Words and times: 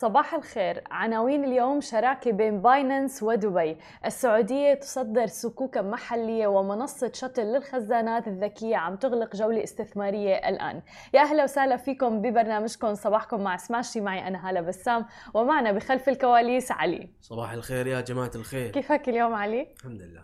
صباح 0.00 0.34
الخير. 0.34 0.82
عناوين 0.90 1.44
اليوم 1.44 1.80
شراكة 1.80 2.32
بين 2.32 2.60
بايننس 2.62 3.22
ودبي. 3.22 3.76
السعودية 4.06 4.74
تصدر 4.74 5.26
سكوكا 5.26 5.82
محلية 5.82 6.46
ومنصة 6.46 7.12
شتل 7.14 7.42
للخزانات 7.42 8.28
الذكية 8.28 8.76
عم 8.76 8.96
تغلق 8.96 9.36
جولة 9.36 9.64
استثمارية 9.64 10.34
الآن. 10.34 10.82
يا 11.14 11.20
أهلا 11.20 11.44
وسهلا 11.44 11.76
فيكم 11.76 12.22
ببرنامجكم. 12.22 12.94
صباحكم 12.94 13.40
مع 13.40 13.56
سماشي 13.56 14.00
معي 14.00 14.28
أنا 14.28 14.48
هالة 14.48 14.60
بسام. 14.60 15.06
ومعنا 15.34 15.72
بخلف 15.72 16.08
الكواليس 16.08 16.72
علي. 16.72 17.10
صباح 17.20 17.52
الخير 17.52 17.86
يا 17.86 18.00
جماعة 18.00 18.30
الخير. 18.34 18.70
كيفك 18.70 19.08
اليوم 19.08 19.34
علي؟ 19.34 19.68
الحمد 19.76 20.02
لله. 20.02 20.22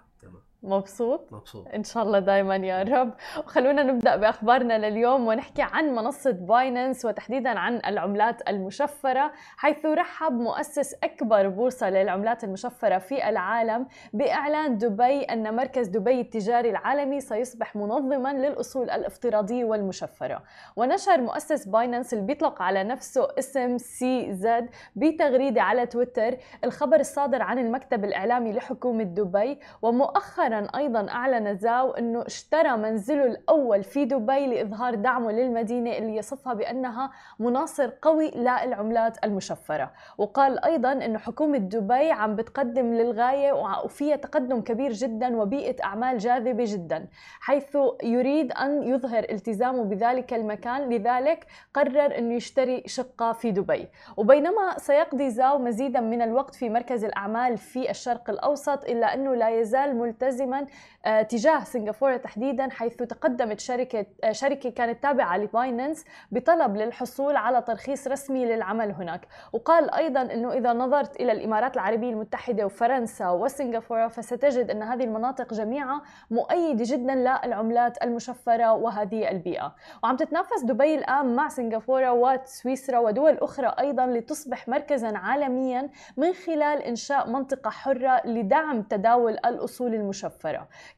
مبسوط؟ 0.66 1.32
مبسوط. 1.32 1.68
إن 1.74 1.84
شاء 1.84 2.02
الله 2.02 2.18
دائما 2.18 2.56
يا 2.56 2.82
رب. 2.82 3.12
وخلونا 3.38 3.82
نبدأ 3.82 4.16
بأخبارنا 4.16 4.78
لليوم 4.88 5.26
ونحكي 5.26 5.62
عن 5.62 5.94
منصة 5.94 6.30
بايننس 6.30 7.04
وتحديدا 7.04 7.58
عن 7.58 7.80
العملات 7.86 8.48
المشفرة 8.48 9.32
حيث 9.56 9.86
رحب 9.86 10.32
مؤسس 10.32 10.94
أكبر 10.94 11.48
بورصة 11.48 11.90
للعملات 11.90 12.44
المشفرة 12.44 12.98
في 12.98 13.28
العالم 13.28 13.86
بإعلان 14.12 14.78
دبي 14.78 15.20
أن 15.22 15.56
مركز 15.56 15.88
دبي 15.88 16.20
التجاري 16.20 16.70
العالمي 16.70 17.20
سيصبح 17.20 17.76
منظما 17.76 18.32
للأصول 18.32 18.90
الافتراضية 18.90 19.64
والمشفرة. 19.64 20.42
ونشر 20.76 21.20
مؤسس 21.20 21.68
بايننس 21.68 22.14
اللي 22.14 22.24
بيطلق 22.24 22.62
على 22.62 22.84
نفسه 22.84 23.28
اسم 23.38 23.78
سي 23.78 24.32
زد 24.34 24.68
بتغريدة 24.96 25.62
على 25.62 25.86
تويتر 25.86 26.36
الخبر 26.64 27.00
الصادر 27.00 27.42
عن 27.42 27.58
المكتب 27.58 28.04
الإعلامي 28.04 28.52
لحكومة 28.52 29.04
دبي 29.04 29.58
ومؤخرا 29.82 30.55
أيضا 30.64 31.08
أعلن 31.08 31.56
زاو 31.56 31.90
إنه 31.90 32.26
اشترى 32.26 32.76
منزله 32.76 33.24
الأول 33.24 33.82
في 33.82 34.04
دبي 34.04 34.46
لإظهار 34.46 34.94
دعمه 34.94 35.32
للمدينة 35.32 35.90
اللي 35.90 36.16
يصفها 36.16 36.54
بأنها 36.54 37.10
مناصر 37.38 37.90
قوي 38.02 38.30
للعملات 38.30 39.24
المشفرة، 39.24 39.92
وقال 40.18 40.64
أيضا 40.64 40.92
انه 40.92 41.18
حكومة 41.18 41.58
دبي 41.58 42.10
عم 42.10 42.36
بتقدم 42.36 42.94
للغاية 42.94 43.52
وفيها 43.52 44.16
تقدم 44.16 44.60
كبير 44.60 44.92
جدا 44.92 45.36
وبيئة 45.36 45.84
أعمال 45.84 46.18
جاذبة 46.18 46.64
جدا، 46.66 47.06
حيث 47.40 47.76
يريد 48.02 48.52
أن 48.52 48.82
يظهر 48.82 49.26
التزامه 49.30 49.82
بذلك 49.82 50.34
المكان، 50.34 50.88
لذلك 50.88 51.46
قرر 51.74 52.18
إنه 52.18 52.34
يشتري 52.34 52.82
شقة 52.86 53.32
في 53.32 53.50
دبي، 53.50 53.88
وبينما 54.16 54.78
سيقضي 54.78 55.30
زاو 55.30 55.58
مزيدا 55.58 56.00
من 56.00 56.22
الوقت 56.22 56.54
في 56.54 56.70
مركز 56.70 57.04
الأعمال 57.04 57.58
في 57.58 57.90
الشرق 57.90 58.30
الأوسط 58.30 58.84
إلا 58.84 59.14
إنه 59.14 59.34
لا 59.34 59.48
يزال 59.48 59.96
ملتزم 59.96 60.45
ملتزما 60.46 60.66
تجاه 61.22 61.64
سنغافورة 61.64 62.16
تحديدا 62.16 62.68
حيث 62.70 62.96
تقدمت 62.96 63.60
شركة 63.60 64.06
شركة 64.30 64.70
كانت 64.70 65.02
تابعة 65.02 65.38
لبايننس 65.38 66.04
بطلب 66.32 66.76
للحصول 66.76 67.36
على 67.36 67.62
ترخيص 67.62 68.06
رسمي 68.08 68.46
للعمل 68.46 68.90
هناك. 68.90 69.28
وقال 69.52 69.94
أيضا 69.94 70.22
أنه 70.22 70.52
إذا 70.52 70.72
نظرت 70.72 71.20
إلى 71.20 71.32
الإمارات 71.32 71.74
العربية 71.74 72.10
المتحدة 72.10 72.66
وفرنسا 72.66 73.28
وسنغافورة 73.28 74.08
فستجد 74.08 74.70
أن 74.70 74.82
هذه 74.82 75.04
المناطق 75.04 75.54
جميعها 75.54 76.02
مؤيدة 76.30 76.84
جدا 76.86 77.14
للعملات 77.14 78.04
المشفرة 78.04 78.72
وهذه 78.72 79.30
البيئة. 79.30 79.74
وعم 80.02 80.16
تتنافس 80.16 80.62
دبي 80.62 80.94
الآن 80.94 81.34
مع 81.34 81.48
سنغافورة 81.48 82.12
وسويسرا 82.12 82.98
ودول 82.98 83.38
أخرى 83.38 83.74
أيضا 83.78 84.06
لتصبح 84.06 84.68
مركزا 84.68 85.18
عالميا 85.18 85.90
من 86.16 86.32
خلال 86.32 86.82
إنشاء 86.82 87.30
منطقة 87.30 87.70
حرة 87.70 88.26
لدعم 88.26 88.82
تداول 88.82 89.32
الأصول 89.32 89.94
المشفرة. 89.94 90.25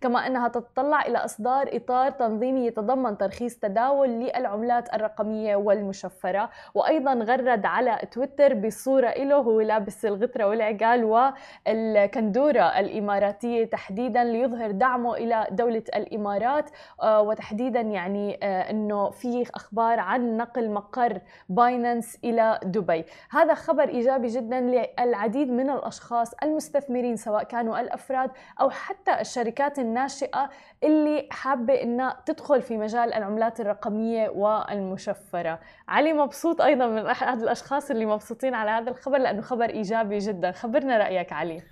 كما 0.01 0.27
أنها 0.27 0.49
تتطلع 0.49 1.03
إلى 1.03 1.19
إصدار 1.19 1.77
إطار 1.77 2.11
تنظيمي 2.11 2.67
يتضمن 2.67 3.19
ترخيص 3.19 3.59
تداول 3.59 4.09
للعملات 4.09 4.95
الرقمية 4.95 5.57
والمشفرة 5.57 6.51
وأيضا 6.75 7.15
غرد 7.15 7.67
على 7.67 7.99
تويتر 8.13 8.55
بصورة 8.55 9.09
له 9.09 9.37
هو 9.37 9.61
لابس 9.61 10.05
الغترة 10.07 10.45
والعقال 10.45 11.05
والكندورة 11.05 12.79
الإماراتية 12.79 13.65
تحديدا 13.65 14.25
ليظهر 14.25 14.71
دعمه 14.71 15.15
إلى 15.15 15.47
دولة 15.51 15.85
الإمارات. 15.97 16.71
وتحديدا 17.03 17.81
يعني 17.81 18.35
أنه 18.45 19.11
في 19.11 19.47
أخبار 19.55 20.01
عن 20.01 20.37
نقل 20.37 20.71
مقر 20.71 21.21
بايننس 21.49 22.19
إلى 22.25 22.61
دبي. 22.63 23.05
هذا 23.31 23.55
خبر 23.55 23.89
إيجابي 23.89 24.29
جدا 24.29 24.61
للعديد 24.61 25.51
من 25.51 25.71
الأشخاص 25.71 26.35
المستثمرين 26.43 27.17
سواء 27.17 27.43
كانوا 27.43 27.81
الأفراد 27.81 28.31
أو 28.61 28.71
حتى 28.71 29.18
الشركات 29.21 29.79
الناشئة 29.79 30.51
اللي 30.85 31.29
حابة 31.31 31.83
إنها 31.83 32.23
تدخل 32.27 32.63
في 32.63 32.77
مجال 32.77 33.15
العملات 33.15 33.61
الرقمية 33.61 34.29
والمشفرة. 34.29 35.61
علي 35.89 36.13
مبسوط 36.13 36.61
أيضا 36.61 36.87
من 36.87 37.07
أحد 37.07 37.43
الأشخاص 37.43 37.91
اللي 37.91 38.07
مبسوطين 38.07 38.55
على 38.55 38.71
هذا 38.71 38.91
الخبر 38.91 39.19
لأنه 39.19 39.41
خبر 39.41 39.71
إيجابي 39.71 40.19
جدا. 40.19 40.53
خبرنا 40.53 40.99
رأيك 40.99 41.33
علي. 41.33 41.63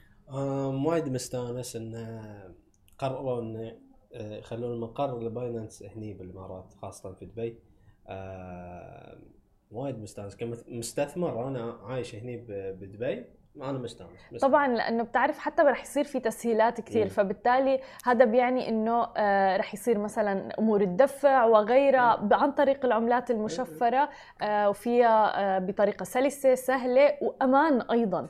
وايد 0.87 1.09
مستانس 1.09 1.77
إن 1.77 1.95
قرروا 2.99 3.41
إن 3.41 3.73
يخلون 4.15 4.73
المقر 4.73 5.19
لباينانس 5.19 5.83
هني 5.83 6.15
بالإمارات 6.15 6.73
خاصة 6.83 7.13
في 7.13 7.25
دبي. 7.25 7.59
آه 8.09 9.19
وايد 9.71 9.99
مستانس. 9.99 10.37
كمستثمر 10.37 11.49
أنا 11.49 11.79
عايش 11.83 12.15
هني 12.15 12.37
بدبي. 12.73 13.25
أنا 13.63 13.79
مستانس 13.79 14.11
طبعا 14.41 14.69
لأنه 14.69 15.03
بتعرف 15.03 15.39
حتى 15.39 15.63
رح 15.63 15.83
يصير 15.83 16.05
في 16.05 16.21
تسهيلات 16.21 16.81
كثير. 16.81 17.09
فبالتالي 17.09 17.81
هذا 18.05 18.25
بيعني 18.25 18.69
إنه 18.69 19.09
آه 19.17 19.57
رح 19.57 19.75
يصير 19.75 19.99
مثلا 19.99 20.49
أمور 20.59 20.81
الدفع 20.81 21.45
وغيرها. 21.45 22.29
عن 22.33 22.53
طريق 22.53 22.85
العملات 22.85 23.31
المشفرة 23.31 24.09
آه 24.43 24.69
وفيها 24.69 25.57
آه 25.57 25.59
بطريقة 25.59 26.05
سلسة 26.05 26.55
سهلة 26.55 27.13
وأمان 27.23 27.81
أيضا. 27.81 28.29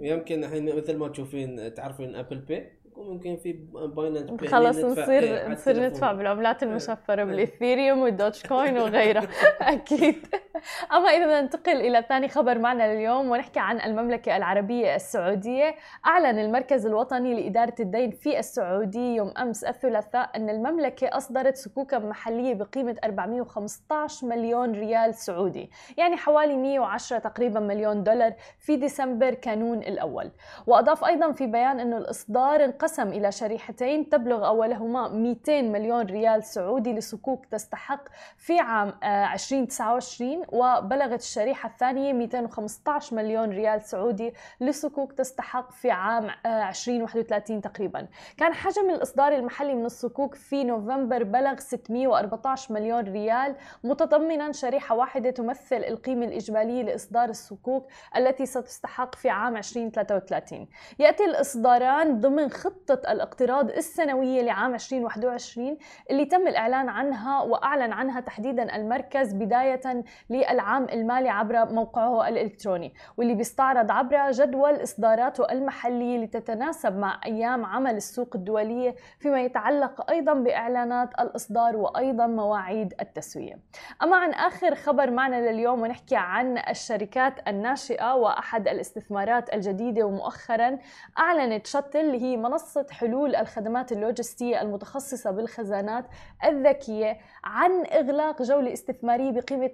يمكن 0.00 0.44
الحين 0.44 0.76
مثل 0.76 0.96
ما 0.96 1.08
تشوفين 1.08 1.74
تعرفين 1.74 2.16
ابل 2.16 2.38
باي 2.38 2.72
ممكن 2.96 3.36
في 3.36 3.52
باينانس 3.74 4.44
خلص 4.44 4.78
نصير 4.78 5.50
نصير 5.50 5.82
ندفع 5.82 6.12
بالعملات 6.12 6.62
المشفرة 6.62 7.24
بالإثيريوم 7.24 7.98
والدوتش 7.98 8.46
كوين 8.46 8.78
وغيرها. 8.78 9.28
أكيد. 9.60 10.26
اما 10.92 11.08
إذا 11.08 11.40
ننتقل 11.40 11.76
إلى 11.76 12.04
ثاني 12.08 12.28
خبر 12.28 12.58
معنا 12.58 12.94
لليوم 12.94 13.30
ونحكي 13.30 13.60
عن 13.60 13.80
المملكة 13.80 14.36
العربية 14.36 14.94
السعودية. 14.94 15.74
أعلن 16.06 16.38
المركز 16.38 16.86
الوطني 16.86 17.34
لإدارة 17.34 17.74
الدين 17.80 18.10
في 18.10 18.38
السعوديه 18.38 19.16
يوم 19.16 19.32
أمس 19.38 19.64
الثلاثاء 19.64 20.30
أن 20.36 20.50
المملكة 20.50 21.16
أصدرت 21.16 21.56
سكوكا 21.56 21.98
محلية 21.98 22.54
بقيمة 22.54 22.96
415 23.04 24.26
مليون 24.26 24.72
ريال 24.72 25.14
سعودي 25.14 25.70
يعني 25.96 26.16
حوالي 26.16 26.56
110 26.56 27.18
تقريبا 27.18 27.60
مليون 27.60 28.04
دولار 28.04 28.34
في 28.58 28.76
ديسمبر 28.76 29.34
كانون 29.34 29.78
الأول. 29.78 30.30
وأضاف 30.66 31.04
أيضا 31.04 31.32
في 31.32 31.46
بيان 31.46 31.80
انه 31.80 31.96
الإصدار 31.96 32.64
انقسم 32.64 33.08
إلى 33.08 33.32
شريحتين 33.32 34.08
تبلغ 34.08 34.46
أولهما 34.46 35.08
200 35.08 35.62
مليون 35.62 36.06
ريال 36.06 36.44
سعودي 36.44 36.92
لصكوك 36.92 37.46
تستحق 37.46 38.08
في 38.36 38.58
عام 38.58 38.92
2029 39.02 40.44
وبلغت 40.52 41.20
الشريحة 41.20 41.68
الثانية 41.68 42.12
215 42.12 43.16
مليون 43.16 43.50
ريال 43.50 43.82
سعودي 43.82 44.34
لصكوك 44.60 45.12
تستحق 45.12 45.72
في 45.72 45.90
عام 45.90 46.30
2031 46.46 47.60
تقريبا. 47.60 48.06
كان 48.36 48.54
حجم 48.54 48.90
الإصدار 48.90 49.32
المحلي 49.32 49.74
من 49.74 49.84
الصكوك 49.84 50.34
في 50.34 50.64
نوفمبر 50.64 51.22
بلغ 51.24 51.56
614 51.56 52.74
مليون 52.74 53.04
ريال 53.04 53.56
متضمنا 53.84 54.52
شريحة 54.52 54.94
واحدة 54.94 55.30
تمثل 55.30 55.76
القيمة 55.76 56.26
الإجمالية 56.26 56.82
لإصدار 56.82 57.28
الصكوك 57.28 57.86
التي 58.16 58.46
ستستحق 58.46 59.14
في 59.14 59.30
عام 59.30 59.56
2033 59.56 60.68
يأتي 60.98 61.24
الإصداران 61.24 62.20
ضمن 62.20 62.50
خطة 62.50 63.12
الاقتراض 63.12 63.70
السنوية 63.70 64.42
لعام 64.42 64.74
2021 64.74 65.76
اللي 66.10 66.24
تم 66.24 66.48
الإعلان 66.48 66.88
عنها 66.88 67.42
وأعلن 67.42 67.92
عنها 67.92 68.20
تحديدا 68.20 68.76
المركز 68.76 69.32
بداية 69.32 70.04
للعام 70.40 70.86
المالي 70.92 71.28
عبر 71.28 71.72
موقعه 71.72 72.28
الإلكتروني 72.28 72.94
واللي 73.16 73.34
بيستعرض 73.34 73.90
عبر 73.90 74.30
جدول 74.30 74.82
إصداراته 74.82 75.52
المحلية 75.52 76.18
لتتناسب 76.18 76.96
مع 76.96 77.20
أيام 77.26 77.64
عمل 77.64 77.96
السوق 77.96 78.28
الدولية 78.34 78.94
فيما 79.18 79.42
يتعلق 79.42 80.10
أيضا 80.10 80.34
بإعلانات 80.34 81.08
الإصدار 81.20 81.76
وأيضا 81.76 82.26
مواعيد 82.26 82.94
التسوية. 83.00 83.58
أما 84.02 84.16
عن 84.16 84.30
آخر 84.32 84.74
خبر 84.74 85.10
معنا 85.10 85.50
لليوم 85.50 85.82
ونحكي 85.82 86.16
عن 86.16 86.58
الشركات 86.58 87.48
الناشئة 87.48 88.14
وأحد 88.14 88.68
الاستثمارات 88.68 89.54
الجديدة 89.54 90.04
ومؤخرا 90.04 90.78
أعلنت 91.18 91.66
شتل 91.66 91.98
اللي 92.00 92.22
هي 92.22 92.36
منصة 92.36 92.86
حلول 92.90 93.36
الخدمات 93.36 93.92
اللوجستية 93.92 94.62
المتخصصة 94.62 95.30
بالخزانات 95.30 96.04
الذكية 96.44 97.18
عن 97.44 97.86
إغلاق 97.92 98.42
جولة 98.42 98.72
استثمارية 98.72 99.30
بقيمة 99.30 99.70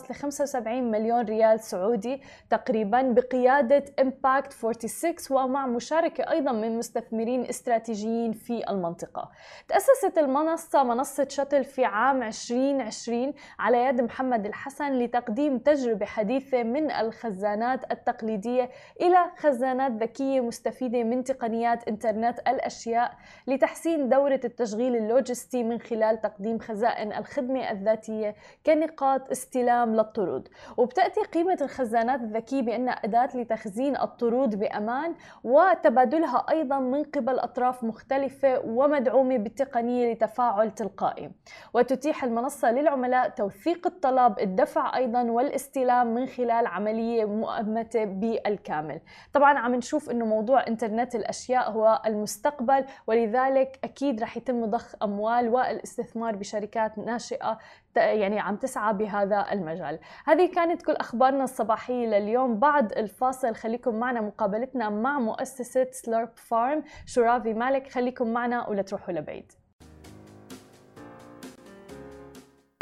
1.75 0.00 0.68
مليون 0.68 1.24
ريال 1.24 1.60
سعودي 1.60 2.22
تقريبا 2.50 3.02
بقيادة 3.02 3.84
امباكت 4.00 4.52
46 4.52 5.44
ومع 5.44 5.66
مشاركة 5.66 6.30
أيضا 6.30 6.52
من 6.52 6.78
مستثمرين 6.78 7.44
استراتيجيين 7.44 8.32
في 8.32 8.70
المنطقة. 8.70 9.30
تأسست 9.68 10.18
المنصة 10.18 10.82
منصة 10.82 11.26
شتل 11.28 11.64
في 11.64 11.84
عام 11.84 12.22
2020 12.22 13.32
على 13.58 13.84
يد 13.84 14.00
محمد 14.00 14.46
الحسن 14.46 14.98
لتقديم 14.98 15.58
تجربة 15.58 16.06
حديثة 16.06 16.62
من 16.62 16.90
الخزانات 16.90 17.92
التقليدية 17.92 18.70
إلى 19.00 19.30
خزانات 19.36 19.92
ذكية 19.92 20.40
مستفيدة 20.40 21.02
من 21.02 21.24
تقنيات 21.24 21.88
إنترنت 21.88 22.38
الأشياء 22.38 23.12
لتحسين 23.46 24.08
دورة 24.08 24.40
التشغيل 24.44 24.96
اللوجستي 24.96 25.62
من 25.62 25.80
خلال 25.80 26.20
تقديم 26.20 26.58
خزائن 26.58 27.12
الخدمة 27.12 27.70
الذاتية 27.70 28.34
كنقاط 28.66 29.30
استلام 29.30 29.89
للطرود 29.96 30.48
وبتأتي 30.76 31.20
قيمة 31.20 31.58
الخزانات 31.60 32.20
الذكية 32.20 32.62
بأنها 32.62 32.92
أداة 32.92 33.28
لتخزين 33.34 33.96
الطرود 33.96 34.58
بأمان 34.58 35.14
وتبادلها 35.44 36.46
أيضا 36.50 36.78
من 36.78 37.04
قبل 37.04 37.38
أطراف 37.38 37.84
مختلفة 37.84 38.60
ومدعومة 38.66 39.36
بالتقنية 39.36 40.12
لتفاعل 40.12 40.70
تلقائي. 40.70 41.30
وتتيح 41.74 42.24
المنصة 42.24 42.70
للعملاء 42.70 43.28
توثيق 43.28 43.86
الطلب 43.86 44.38
الدفع 44.40 44.96
أيضا 44.96 45.22
والاستلام 45.22 46.14
من 46.14 46.26
خلال 46.26 46.66
عملية 46.66 47.24
مؤمتة 47.24 48.04
بالكامل. 48.04 49.00
طبعا 49.32 49.58
عم 49.58 49.74
نشوف 49.74 50.10
أنه 50.10 50.24
موضوع 50.24 50.66
إنترنت 50.66 51.14
الأشياء 51.14 51.70
هو 51.70 52.02
المستقبل 52.06 52.84
ولذلك 53.06 53.78
أكيد 53.84 54.22
رح 54.22 54.36
يتم 54.36 54.66
ضخ 54.66 54.94
أموال 55.02 55.48
والاستثمار 55.48 56.36
بشركات 56.36 56.98
ناشئة 56.98 57.58
يعني 57.96 58.40
عم 58.40 58.56
تسعى 58.56 58.94
بهذا 58.94 59.46
المجال. 59.52 59.98
هذه 60.26 60.52
كانت 60.52 60.82
كل 60.82 60.92
أخبارنا 60.92 61.44
الصباحية 61.44 62.06
لليوم. 62.06 62.58
بعد 62.58 62.92
الفاصل 62.92 63.54
خليكم 63.54 63.94
معنا 63.94 64.20
مقابلتنا 64.20 64.88
مع 64.88 65.18
مؤسسة 65.18 65.88
سلورب 65.90 66.30
فارم 66.36 66.82
شرافي 67.06 67.54
مالك 67.54 67.88
خليكم 67.88 68.32
معنا 68.32 68.68
ولا 68.68 68.82
تروحوا 68.82 69.14
لبعيد. 69.14 69.52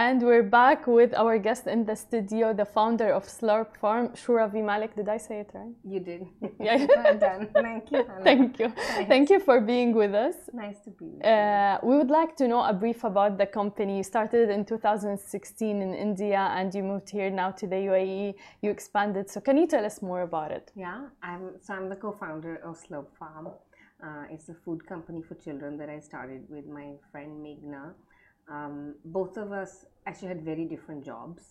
And 0.01 0.23
we're 0.23 0.45
back 0.45 0.87
with 0.87 1.13
our 1.15 1.39
guest 1.39 1.67
in 1.67 1.85
the 1.85 1.97
studio, 1.97 2.55
the 2.55 2.65
founder 2.65 3.11
of 3.13 3.25
Slurp 3.25 3.77
Farm, 3.79 4.11
Shauravi 4.11 4.65
Malik. 4.65 4.95
Did 4.95 5.09
I 5.09 5.17
say 5.17 5.41
it 5.41 5.51
right? 5.53 5.75
You 5.85 5.99
did. 5.99 6.25
Yeah. 6.61 6.87
well 6.87 7.19
done. 7.19 7.49
Thank 7.53 7.91
you. 7.91 8.05
Hannah. 8.05 8.23
Thank 8.23 8.61
you. 8.61 8.73
Thank 9.09 9.29
you 9.29 9.41
for 9.41 9.61
being 9.61 9.93
with 9.93 10.15
us. 10.15 10.37
Nice 10.53 10.79
to 10.85 10.91
be 10.91 11.07
with 11.07 11.27
Uh, 11.27 11.81
we 11.83 11.97
would 11.97 12.11
like 12.11 12.37
to 12.37 12.47
know 12.47 12.63
a 12.63 12.73
brief 12.73 13.03
about 13.03 13.39
the 13.39 13.47
company. 13.47 13.97
You 13.97 14.05
started 14.05 14.51
in 14.51 14.65
2016 14.65 15.83
in 15.83 15.93
India 15.95 16.43
and 16.57 16.73
you 16.73 16.85
moved 16.85 17.11
here 17.11 17.29
now 17.29 17.51
to 17.51 17.67
the 17.67 17.81
UAE. 17.91 18.35
You 18.63 18.71
expanded. 18.71 19.29
So, 19.29 19.41
can 19.41 19.57
you 19.57 19.67
tell 19.67 19.85
us 19.85 20.01
more 20.01 20.23
about 20.23 20.53
it? 20.53 20.71
Yeah, 20.77 21.09
I'm 21.25 21.45
so 21.61 21.75
I'm 21.75 21.89
the 21.89 21.97
co-founder 21.97 22.55
of 22.65 22.79
Slurp 22.85 23.09
Farm. 23.19 23.49
Uh, 24.01 24.31
it's 24.31 24.49
a 24.49 24.55
food 24.65 24.87
company 24.87 25.23
for 25.23 25.35
children 25.35 25.77
that 25.79 25.89
I 25.91 25.99
started 25.99 26.43
with 26.49 26.67
my 26.69 26.89
friend 27.11 27.45
Meghna. 27.45 27.95
Um, 28.51 28.95
both 29.05 29.37
of 29.37 29.53
us 29.53 29.85
actually 30.07 30.29
had 30.29 30.43
very 30.43 30.65
different 30.65 31.05
jobs. 31.05 31.43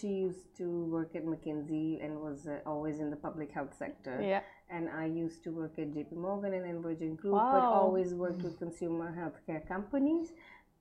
She 0.00 0.08
used 0.08 0.56
to 0.58 0.84
work 0.84 1.16
at 1.16 1.24
McKinsey 1.26 2.04
and 2.04 2.20
was 2.20 2.46
uh, 2.46 2.58
always 2.64 3.00
in 3.00 3.10
the 3.10 3.16
public 3.16 3.50
health 3.50 3.74
sector. 3.76 4.20
Yeah. 4.22 4.40
And 4.70 4.88
I 4.88 5.06
used 5.06 5.42
to 5.44 5.50
work 5.50 5.72
at 5.78 5.92
JP 5.92 6.12
Morgan 6.16 6.54
and 6.54 6.64
then 6.64 6.82
Virgin 6.82 7.14
Group, 7.16 7.34
but 7.34 7.62
always 7.82 8.14
worked 8.14 8.42
with 8.42 8.58
consumer 8.58 9.12
healthcare 9.20 9.66
companies. 9.66 10.32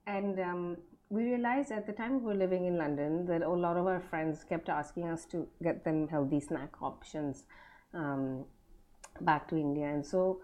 And 0.08 0.40
um, 0.40 0.78
we 1.10 1.24
realized 1.24 1.72
at 1.72 1.86
the 1.88 1.94
time 1.94 2.20
we 2.20 2.26
were 2.26 2.36
living 2.36 2.66
in 2.66 2.78
London 2.78 3.26
that 3.26 3.42
a 3.42 3.50
lot 3.50 3.78
of 3.78 3.88
our 3.88 4.00
friends 4.00 4.44
kept 4.44 4.70
asking 4.70 5.06
us 5.06 5.26
to 5.26 5.48
get 5.64 5.84
them 5.84 6.08
healthy 6.08 6.40
snack 6.40 6.82
options 6.82 7.46
um, 7.94 8.46
back 9.22 9.48
to 9.50 9.56
India. 9.56 9.88
And 9.88 10.06
so, 10.06 10.42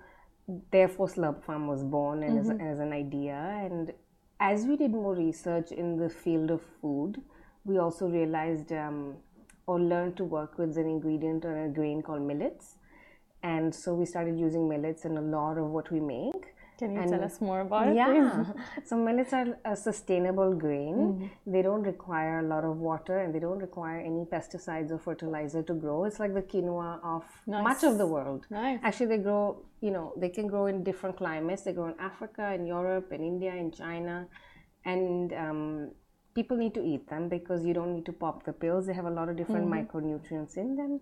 therefore, 0.71 1.07
Slurp 1.07 1.43
Farm 1.43 1.67
was 1.67 1.83
born 1.83 2.23
and 2.23 2.39
as, 2.39 2.49
as 2.49 2.79
an 2.79 2.93
idea. 2.93 3.35
And 3.35 3.91
as 4.41 4.65
we 4.65 4.75
did 4.75 4.91
more 4.91 5.13
research 5.13 5.71
in 5.71 5.97
the 5.97 6.09
field 6.09 6.49
of 6.49 6.61
food, 6.81 7.21
we 7.63 7.77
also 7.77 8.07
realized 8.07 8.71
um, 8.73 9.15
or 9.67 9.79
learned 9.79 10.17
to 10.17 10.23
work 10.23 10.57
with 10.57 10.75
an 10.77 10.87
ingredient 10.87 11.45
or 11.45 11.65
a 11.65 11.69
grain 11.69 12.01
called 12.01 12.23
millets. 12.23 12.77
And 13.43 13.73
so 13.73 13.93
we 13.93 14.05
started 14.05 14.39
using 14.39 14.67
millets 14.67 15.05
in 15.05 15.17
a 15.17 15.21
lot 15.21 15.59
of 15.59 15.65
what 15.65 15.91
we 15.91 15.99
make. 15.99 16.55
Can 16.81 16.95
you 16.95 17.01
And- 17.01 17.11
tell 17.11 17.23
us 17.23 17.39
more 17.47 17.59
about 17.61 17.89
it? 17.89 17.95
Yeah. 17.95 18.45
so 18.89 18.97
millets 18.97 19.33
are 19.39 19.49
a 19.63 19.75
sustainable 19.75 20.53
grain. 20.63 21.29
They 21.45 21.61
don't 21.61 21.83
require 21.83 22.39
a 22.39 22.47
lot 22.53 22.63
of 22.69 22.77
water 22.89 23.19
and 23.19 23.35
they 23.35 23.41
don't 23.45 23.59
require 23.59 23.99
any 23.99 24.23
pesticides 24.33 24.89
or 24.89 24.97
fertilizer 24.97 25.61
to 25.61 25.75
grow. 25.75 26.05
It's 26.05 26.19
like 26.19 26.33
the 26.33 26.41
quinoa 26.41 26.91
of 27.03 27.23
much 27.45 27.83
of 27.83 27.99
the 27.99 28.07
world. 28.07 28.47
Nice. 28.49 28.79
Actually, 28.81 29.09
they 29.13 29.21
grow, 29.29 29.63
you 29.79 29.91
know, 29.91 30.13
they 30.17 30.29
can 30.29 30.47
grow 30.47 30.65
in 30.65 30.83
different 30.83 31.17
climates. 31.17 31.61
They 31.61 31.73
grow 31.73 31.89
in 31.93 31.99
Africa, 31.99 32.51
in 32.57 32.65
Europe, 32.65 33.11
in 33.11 33.21
India, 33.23 33.53
in 33.53 33.71
China. 33.71 34.27
And 34.83 35.33
um, 35.33 35.91
people 36.33 36.57
need 36.57 36.73
to 36.73 36.83
eat 36.83 37.07
them 37.11 37.29
because 37.29 37.63
you 37.63 37.75
don't 37.75 37.93
need 37.93 38.07
to 38.07 38.13
pop 38.13 38.43
the 38.43 38.53
pills. 38.53 38.87
They 38.87 38.95
have 39.01 39.09
a 39.13 39.15
lot 39.19 39.29
of 39.29 39.37
different 39.37 39.67
micronutrients 39.77 40.57
in 40.57 40.75
them 40.75 40.99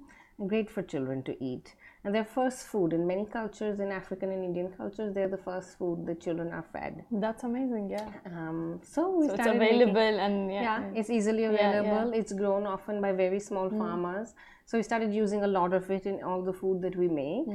great 0.47 0.69
for 0.69 0.81
children 0.81 1.23
to 1.23 1.43
eat. 1.43 1.75
And 2.03 2.15
they're 2.15 2.23
first 2.23 2.67
food 2.67 2.93
in 2.93 3.05
many 3.05 3.25
cultures, 3.25 3.79
in 3.81 3.91
African 3.91 4.31
and 4.31 4.43
Indian 4.43 4.71
cultures, 4.77 5.13
they're 5.13 5.27
the 5.27 5.37
first 5.37 5.77
food 5.77 6.05
the 6.05 6.15
children 6.15 6.53
are 6.53 6.63
fed. 6.71 7.03
That's 7.11 7.43
amazing, 7.43 7.89
yeah. 7.89 8.07
Um, 8.25 8.79
so 8.81 9.09
we 9.17 9.27
So 9.27 9.33
it's 9.33 9.43
started 9.43 9.59
making- 9.59 9.81
available 9.81 10.19
and 10.27 10.51
yeah. 10.51 10.61
yeah, 10.61 10.91
it's 10.95 11.09
easily 11.09 11.43
yeah. 11.43 11.49
available. 11.49 12.13
It's 12.13 12.31
grown 12.31 12.65
often 12.65 13.01
by 13.01 13.11
very 13.11 13.39
small 13.41 13.69
farmers. 13.69 14.33
So 14.65 14.77
we 14.77 14.83
started 14.83 15.13
using 15.13 15.43
a 15.43 15.47
lot 15.47 15.73
of 15.73 15.89
it 15.91 16.05
in 16.05 16.23
all 16.23 16.41
the 16.41 16.53
food 16.53 16.81
that 16.83 16.95
we 16.95 17.07
make. 17.09 17.47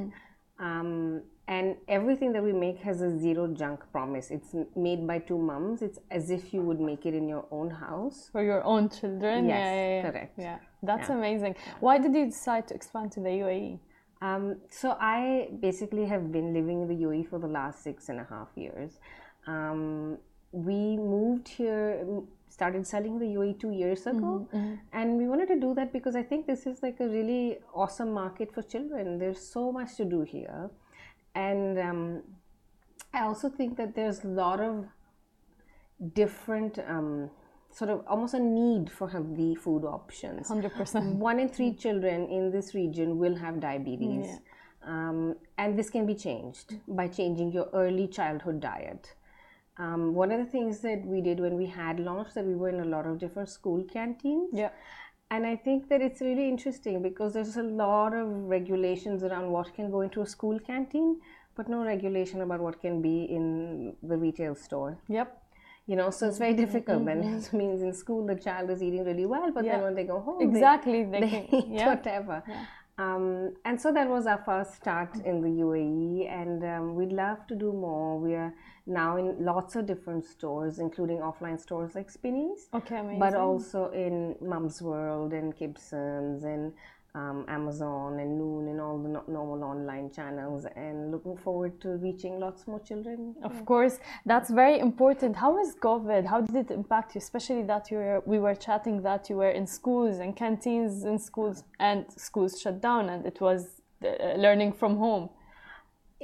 Um, 0.59 1.23
and 1.47 1.75
everything 1.87 2.33
that 2.33 2.43
we 2.43 2.53
make 2.53 2.79
has 2.79 3.01
a 3.01 3.17
zero 3.19 3.47
junk 3.47 3.83
promise. 3.91 4.31
It's 4.31 4.55
made 4.75 5.05
by 5.05 5.19
two 5.19 5.37
mums. 5.37 5.81
It's 5.81 5.99
as 6.09 6.31
if 6.31 6.53
you 6.53 6.61
would 6.61 6.79
make 6.79 7.05
it 7.05 7.13
in 7.13 7.27
your 7.27 7.45
own 7.51 7.69
house. 7.69 8.29
For 8.31 8.43
your 8.43 8.63
own 8.63 8.89
children? 8.89 9.45
Yes, 9.45 9.57
yeah, 9.57 9.73
yeah, 9.75 9.95
yeah. 9.95 10.11
correct. 10.11 10.33
Yeah, 10.37 10.57
that's 10.81 11.09
amazing. 11.09 11.55
Why 11.79 11.97
did 11.99 12.15
you 12.15 12.25
decide 12.25 12.67
to 12.69 12.73
expand 12.73 13.11
to 13.13 13.19
the? 13.19 13.29
UAE? 13.29 13.79
Um, 14.21 14.57
so 14.69 14.97
I 14.99 15.49
basically 15.59 16.05
have 16.05 16.31
been 16.31 16.53
living 16.53 16.81
in 16.83 16.87
the 16.87 16.95
UAE 17.05 17.29
for 17.29 17.37
the 17.37 17.47
last 17.47 17.83
six 17.83 18.09
and 18.09 18.19
a 18.19 18.23
half 18.23 18.47
years. 18.55 18.99
Um, 19.45 20.17
we 20.51 20.97
moved 20.97 21.47
here, 21.49 22.03
started 22.47 22.87
selling 22.87 23.19
the 23.19 23.25
UAE 23.25 23.59
two 23.59 23.71
years 23.71 24.07
ago, 24.07 24.47
and 24.93 25.17
we 25.17 25.27
wanted 25.27 25.47
to 25.49 25.59
do 25.59 25.73
that 25.75 25.91
because 25.91 26.15
I 26.15 26.23
think 26.23 26.47
this 26.47 26.65
is 26.65 26.81
like 26.81 26.99
a 27.01 27.07
really 27.07 27.59
awesome 27.73 28.11
market 28.13 28.53
for 28.53 28.61
children. 28.63 29.19
There's 29.19 29.39
so 29.39 29.71
much 29.71 29.95
to 29.97 30.05
do 30.05 30.21
here, 30.21 30.69
and 31.35 31.77
um, 31.79 32.23
I 33.13 33.21
also 33.21 33.49
think 33.49 33.77
that 33.77 33.95
there's 33.95 34.23
a 34.23 34.27
lot 34.27 34.59
of 34.59 34.85
different 36.13 36.79
um, 36.87 37.29
sort 37.71 37.89
of 37.89 38.03
almost 38.07 38.33
a 38.33 38.39
need 38.39 38.89
for 38.91 39.09
healthy 39.09 39.55
food 39.55 39.83
options 39.85 40.49
100%. 40.49 41.15
one 41.15 41.39
in 41.39 41.49
three 41.49 41.73
children 41.73 42.27
in 42.27 42.51
this 42.51 42.73
region 42.73 43.17
will 43.17 43.35
have 43.35 43.59
diabetes. 43.59 44.39
Um, 44.85 45.35
and 45.57 45.77
this 45.77 45.89
can 45.89 46.05
be 46.05 46.13
changed 46.13 46.75
by 46.87 47.07
changing 47.07 47.51
your 47.51 47.69
early 47.73 48.07
childhood 48.07 48.59
diet. 48.59 49.15
Um, 49.77 50.13
one 50.13 50.31
of 50.31 50.39
the 50.39 50.45
things 50.45 50.79
that 50.81 51.03
we 51.05 51.21
did 51.21 51.39
when 51.39 51.55
we 51.57 51.65
had 51.65 51.99
launched 51.99 52.35
that 52.35 52.45
we 52.45 52.55
were 52.55 52.69
in 52.69 52.79
a 52.79 52.85
lot 52.85 53.05
of 53.05 53.17
different 53.19 53.49
school 53.49 53.83
canteens. 53.83 54.51
Yeah. 54.53 54.69
And 55.31 55.45
I 55.45 55.55
think 55.55 55.89
that 55.89 56.01
it's 56.01 56.21
really 56.21 56.47
interesting 56.47 57.01
because 57.01 57.33
there's 57.33 57.57
a 57.57 57.63
lot 57.63 58.13
of 58.13 58.27
regulations 58.27 59.23
around 59.23 59.49
what 59.49 59.73
can 59.73 59.89
go 59.89 60.01
into 60.01 60.21
a 60.21 60.25
school 60.27 60.59
canteen, 60.59 61.19
but 61.55 61.69
no 61.69 61.83
regulation 61.83 62.41
about 62.41 62.59
what 62.59 62.79
can 62.81 63.01
be 63.01 63.23
in 63.23 63.95
the 64.03 64.17
retail 64.17 64.55
store 64.55 64.97
Yep. 65.07 65.41
you 65.87 65.95
know 65.95 66.09
so 66.09 66.27
it's 66.27 66.37
very 66.37 66.53
difficult 66.53 67.03
mm-hmm. 67.05 67.21
then 67.21 67.33
it 67.43 67.53
means 67.53 67.81
in 67.81 67.93
school 67.93 68.25
the 68.25 68.35
child 68.35 68.69
is 68.69 68.83
eating 68.83 69.03
really 69.05 69.25
well 69.25 69.51
but 69.51 69.63
Yeah. 69.63 69.73
then 69.73 69.83
when 69.83 69.95
they 69.95 70.03
go 70.03 70.19
home 70.19 70.41
Exactly. 70.41 71.03
They, 71.03 71.19
they, 71.21 71.29
can, 71.29 71.55
eat 71.59 71.67
yeah. 71.69 71.89
whatever 71.89 72.43
um, 72.97 73.53
and 73.65 73.79
so 73.79 73.91
that 73.91 74.07
was 74.09 74.25
our 74.25 74.41
first 74.45 74.75
start 74.75 75.15
in 75.25 75.41
the 75.41 75.49
UAE 75.63 76.29
and 76.31 76.63
um, 76.63 76.95
we'd 76.95 77.11
love 77.11 77.45
to 77.47 77.55
do 77.55 77.73
more 77.73 78.17
we 78.19 78.33
are 78.35 78.53
now 78.87 79.17
in 79.17 79.35
lots 79.43 79.75
of 79.75 79.85
different 79.85 80.23
stores 80.23 80.79
including 80.79 81.17
offline 81.17 81.59
stores 81.59 81.95
like 81.95 82.09
Spinneys 82.09 82.67
Okay, 82.73 82.97
amazing. 82.99 83.19
but 83.19 83.33
also 83.35 83.89
in 83.91 84.35
Mumzworld 84.41 85.33
and 85.33 85.55
Kibsons 85.57 86.43
and 86.45 86.71
um, 87.19 87.39
Amazon 87.57 88.09
and 88.23 88.31
Noon 88.41 88.63
and 88.71 88.79
all 88.85 88.97
the 89.05 89.11
no- 89.15 89.27
normal 89.37 89.61
online 89.73 90.07
channels 90.17 90.61
and 90.85 90.95
looking 91.13 91.37
forward 91.45 91.73
to 91.83 91.89
reaching 92.07 92.33
lots 92.45 92.61
more 92.71 92.81
children 92.89 93.19
Of 93.51 93.57
course, 93.71 93.95
that's 94.31 94.49
very 94.63 94.77
important. 94.89 95.31
How 95.45 95.53
is 95.63 95.69
COVID? 95.89 96.21
How 96.33 96.39
did 96.47 96.55
it 96.63 96.69
impact 96.79 97.09
you? 97.15 97.19
Especially 97.27 97.63
that 97.71 97.83
you 97.91 97.97
were, 98.03 98.21
we 98.33 98.37
were 98.45 98.55
chatting 98.67 98.97
that 99.09 99.21
you 99.29 99.37
were 99.43 99.53
in 99.59 99.65
schools 99.79 100.15
and 100.23 100.29
canteens 100.35 100.93
in 101.11 101.17
schools 101.29 101.57
and 101.79 101.99
schools 102.27 102.51
shut 102.61 102.77
down 102.89 103.03
and 103.13 103.21
it 103.31 103.39
was 103.47 103.61
uh, 104.03 104.35
learning 104.45 104.71
from 104.81 104.93
home. 105.05 105.25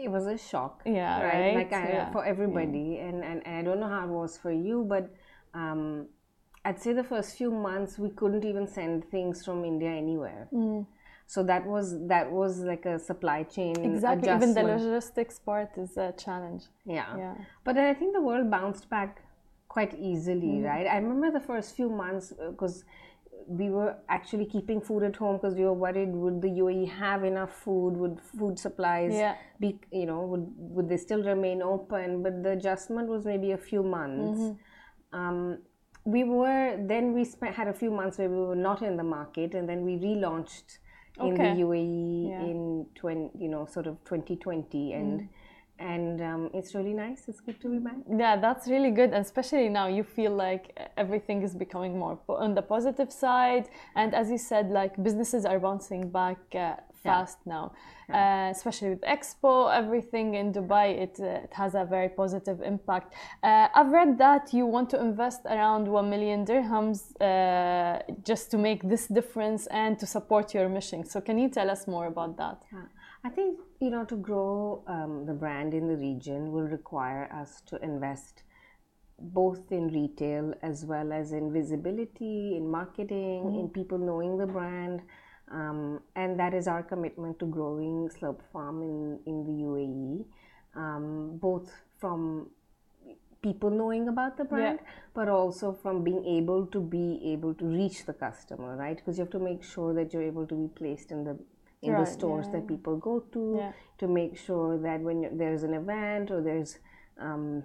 it 0.05 0.09
was 0.17 0.25
a 0.37 0.37
shock 0.51 0.75
Yeah, 0.99 1.21
right, 1.31 1.55
like? 1.59 1.73
I, 1.73 1.83
Yeah. 1.97 2.11
for 2.15 2.23
everybody 2.33 2.87
and, 3.05 3.17
and 3.29 3.39
and 3.47 3.53
i 3.59 3.61
don't 3.67 3.79
know 3.83 3.91
how 3.97 4.03
it 4.09 4.13
was 4.21 4.31
for 4.43 4.53
you 4.67 4.77
but 4.93 5.03
um 5.61 5.81
I'd 6.63 6.79
say 6.79 6.93
the 6.93 7.03
first 7.03 7.37
few 7.37 7.51
months 7.51 7.97
we 7.97 8.09
couldn't 8.09 8.45
even 8.45 8.67
send 8.67 9.09
things 9.09 9.43
from 9.45 9.65
India 9.65 9.89
anywhere. 9.89 10.47
Mm. 10.53 10.85
So 11.25 11.43
that 11.43 11.65
was 11.65 11.95
that 12.07 12.29
was 12.31 12.59
like 12.59 12.85
a 12.85 12.99
supply 12.99 13.43
chain 13.43 13.75
Exactly. 13.83 14.29
Even 14.29 14.53
the 14.53 14.61
adjustment. 14.61 14.81
logistics 14.83 15.39
part 15.39 15.69
is 15.77 15.95
a 15.97 16.13
challenge. 16.17 16.63
yeah. 16.85 17.17
Yeah. 17.17 17.35
But 17.63 17.75
then 17.75 17.85
I 17.85 17.93
think 17.93 18.13
the 18.13 18.21
world 18.21 18.51
bounced 18.51 18.89
back 18.89 19.21
quite 19.69 19.93
easily, 19.97 20.47
Mm-hmm. 20.55 20.65
right? 20.71 20.87
I 20.87 20.97
remember 20.97 21.31
the 21.31 21.39
first 21.51 21.75
few 21.75 21.89
months 21.89 22.33
because 22.51 22.83
we 23.47 23.69
were 23.69 23.95
actually 24.07 24.45
keeping 24.45 24.79
food 24.81 25.03
at 25.03 25.15
home 25.15 25.37
because 25.37 25.55
we 25.55 25.63
were 25.63 25.73
worried 25.85 26.11
would 26.13 26.41
the 26.41 26.49
UAE 26.63 26.89
have 26.89 27.23
enough 27.23 27.53
food? 27.63 27.93
Would 28.01 28.19
food 28.37 28.59
supplies 28.59 29.13
Yeah. 29.13 29.35
be, 29.59 29.79
you 29.91 30.05
know, 30.05 30.21
would 30.31 30.45
would 30.75 30.87
they 30.89 30.97
still 30.97 31.23
remain 31.23 31.61
open? 31.61 32.21
But 32.21 32.43
the 32.43 32.51
adjustment 32.51 33.07
was 33.07 33.25
maybe 33.25 33.51
a 33.53 33.57
few 33.57 33.81
months. 33.83 34.39
Mm-hmm. 34.39 35.17
Um, 35.19 35.57
we 36.05 36.23
were 36.23 36.77
then 36.87 37.13
we 37.13 37.23
spent 37.25 37.55
had 37.55 37.67
a 37.67 37.73
few 37.73 37.91
months 37.91 38.17
where 38.17 38.29
we 38.29 38.37
were 38.37 38.55
not 38.55 38.81
in 38.81 38.97
the 38.97 39.03
market, 39.03 39.53
and 39.53 39.67
then 39.69 39.83
we 39.83 39.97
relaunched 39.97 40.79
in 41.17 41.33
Okay. 41.33 41.53
the 41.55 41.61
UAE 41.61 42.29
Yeah. 42.29 42.41
in 42.49 42.85
20, 42.95 43.31
you 43.37 43.49
know, 43.49 43.65
sort 43.65 43.87
of 43.87 44.03
2020, 44.05 44.93
and 44.93 45.29
and 45.79 46.21
um, 46.21 46.49
it's 46.53 46.75
really 46.75 46.93
nice. 46.93 47.27
It's 47.27 47.39
good 47.39 47.59
to 47.61 47.69
be 47.69 47.79
back. 47.79 47.95
Yeah, 48.09 48.35
that's 48.39 48.67
really 48.67 48.91
good, 48.91 49.11
and 49.13 49.25
especially 49.25 49.67
now 49.69 49.87
you 49.87 50.03
feel 50.03 50.31
like 50.31 50.77
everything 50.97 51.41
is 51.43 51.55
becoming 51.55 51.97
more 51.97 52.19
on 52.29 52.53
the 52.55 52.61
positive 52.61 53.11
side, 53.11 53.69
and 53.95 54.13
as 54.13 54.29
you 54.29 54.37
said, 54.37 54.69
like 54.69 55.01
businesses 55.03 55.45
are 55.45 55.59
bouncing 55.59 56.09
back 56.09 56.37
uh, 56.55 56.75
fast 57.03 57.37
now, 57.45 57.73
uh, 58.13 58.49
especially 58.51 58.89
with 58.89 59.01
Expo, 59.01 59.75
everything 59.75 60.35
in 60.35 60.53
Dubai, 60.53 60.87
it, 61.05 61.15
uh, 61.19 61.45
it 61.45 61.53
has 61.53 61.75
a 61.75 61.85
very 61.85 62.09
positive 62.09 62.61
impact. 62.61 63.13
Uh, 63.43 63.67
I've 63.73 63.91
read 63.91 64.17
that 64.17 64.53
you 64.53 64.65
want 64.65 64.89
to 64.91 64.99
invest 64.99 65.41
around 65.45 65.87
1 65.87 66.09
million 66.09 66.45
dirhams 66.45 66.99
uh, 67.21 67.99
just 68.23 68.51
to 68.51 68.57
make 68.57 68.87
this 68.87 69.07
difference 69.07 69.67
and 69.67 69.97
to 69.99 70.05
support 70.05 70.53
your 70.53 70.69
mission. 70.69 71.03
So, 71.05 71.21
can 71.21 71.37
you 71.37 71.49
tell 71.49 71.69
us 71.69 71.87
more 71.87 72.07
about 72.07 72.37
that? 72.37 72.61
Yeah. 72.71 72.79
I 73.23 73.29
think 73.29 73.59
you 73.79 73.91
know 73.91 74.03
to 74.05 74.15
grow 74.15 74.83
um, 74.87 75.25
the 75.27 75.33
brand 75.33 75.75
in 75.75 75.87
the 75.87 75.95
region 75.95 76.51
will 76.51 76.67
require 76.67 77.29
us 77.31 77.61
to 77.67 77.77
invest 77.83 78.43
both 79.19 79.71
in 79.71 79.89
retail 79.89 80.53
as 80.63 80.85
well 80.85 81.13
as 81.13 81.31
in 81.31 81.53
visibility, 81.53 82.55
in 82.57 82.67
marketing, 82.69 83.55
in 83.59 83.69
people 83.69 83.99
knowing 83.99 84.37
the 84.37 84.47
brand, 84.47 85.01
um, 85.51 85.99
and 86.15 86.39
that 86.39 86.53
is 86.53 86.67
our 86.67 86.83
commitment 86.83 87.39
to 87.39 87.45
growing 87.45 88.09
Slurp 88.09 88.39
Farm 88.53 88.81
in 88.81 89.19
in 89.25 89.45
the 89.45 89.63
UAE, 89.63 90.25
um, 90.75 91.37
both 91.37 91.71
from 91.99 92.49
people 93.41 93.71
knowing 93.71 94.07
about 94.07 94.37
the 94.37 94.43
brand 94.45 94.79
but 95.15 95.27
also 95.27 95.73
from 95.73 96.03
being 96.03 96.23
able 96.25 96.65
to 96.67 96.79
be 96.79 97.19
able 97.25 97.53
to 97.55 97.65
reach 97.65 98.05
the 98.05 98.13
customer 98.13 98.75
right? 98.77 98.97
Because 98.97 99.17
you 99.17 99.23
have 99.23 99.31
to 99.31 99.39
make 99.39 99.63
sure 99.63 99.93
that 99.95 100.13
you're 100.13 100.21
able 100.21 100.45
to 100.45 100.55
be 100.55 100.67
placed 100.75 101.11
in 101.11 101.23
the 101.23 101.37
in 101.81 101.93
Right, 101.93 102.05
the 102.05 102.11
stores 102.11 102.45
yeah, 102.45 102.59
that 102.59 102.67
people 102.67 102.97
go 102.97 103.19
to 103.33 103.55
Yeah. 103.57 103.71
to 103.97 104.07
make 104.07 104.37
sure 104.37 104.77
that 104.77 105.01
when 105.01 105.37
there's 105.37 105.63
an 105.63 105.73
event 105.73 106.29
or 106.29 106.41
there's 106.41 106.77
um, 107.17 107.63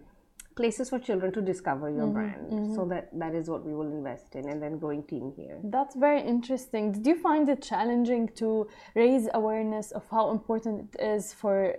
places 0.57 0.91
for 0.91 0.99
children 0.99 1.33
to 1.33 1.43
discover 1.43 1.91
your 1.91 2.05
mm-hmm, 2.05 2.13
brand 2.13 2.51
mm-hmm. 2.51 2.75
so 2.75 2.85
that 2.87 3.09
that 3.13 3.35
is 3.35 3.49
what 3.49 3.65
we 3.65 3.75
will 3.75 3.91
invest 3.99 4.35
in 4.35 4.49
and 4.49 4.63
then 4.63 4.79
growing 4.79 5.03
team 5.05 5.33
here 5.37 5.59
That's 5.65 5.95
very 5.95 6.23
interesting. 6.23 6.93
Did 6.93 7.07
you 7.07 7.17
find 7.21 7.49
it 7.49 7.63
challenging 7.63 8.29
to 8.37 8.67
raise 8.95 9.29
awareness 9.35 9.91
of 9.93 10.05
how 10.11 10.31
important 10.31 10.95
it 10.95 11.03
is 11.15 11.33
for 11.33 11.77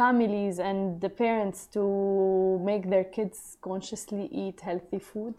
families 0.00 0.58
and 0.58 1.00
the 1.00 1.08
parents 1.08 1.66
to 1.76 2.60
make 2.64 2.88
their 2.88 3.04
kids 3.04 3.56
consciously 3.60 4.28
eat 4.30 4.60
healthy 4.60 4.98
food? 4.98 5.34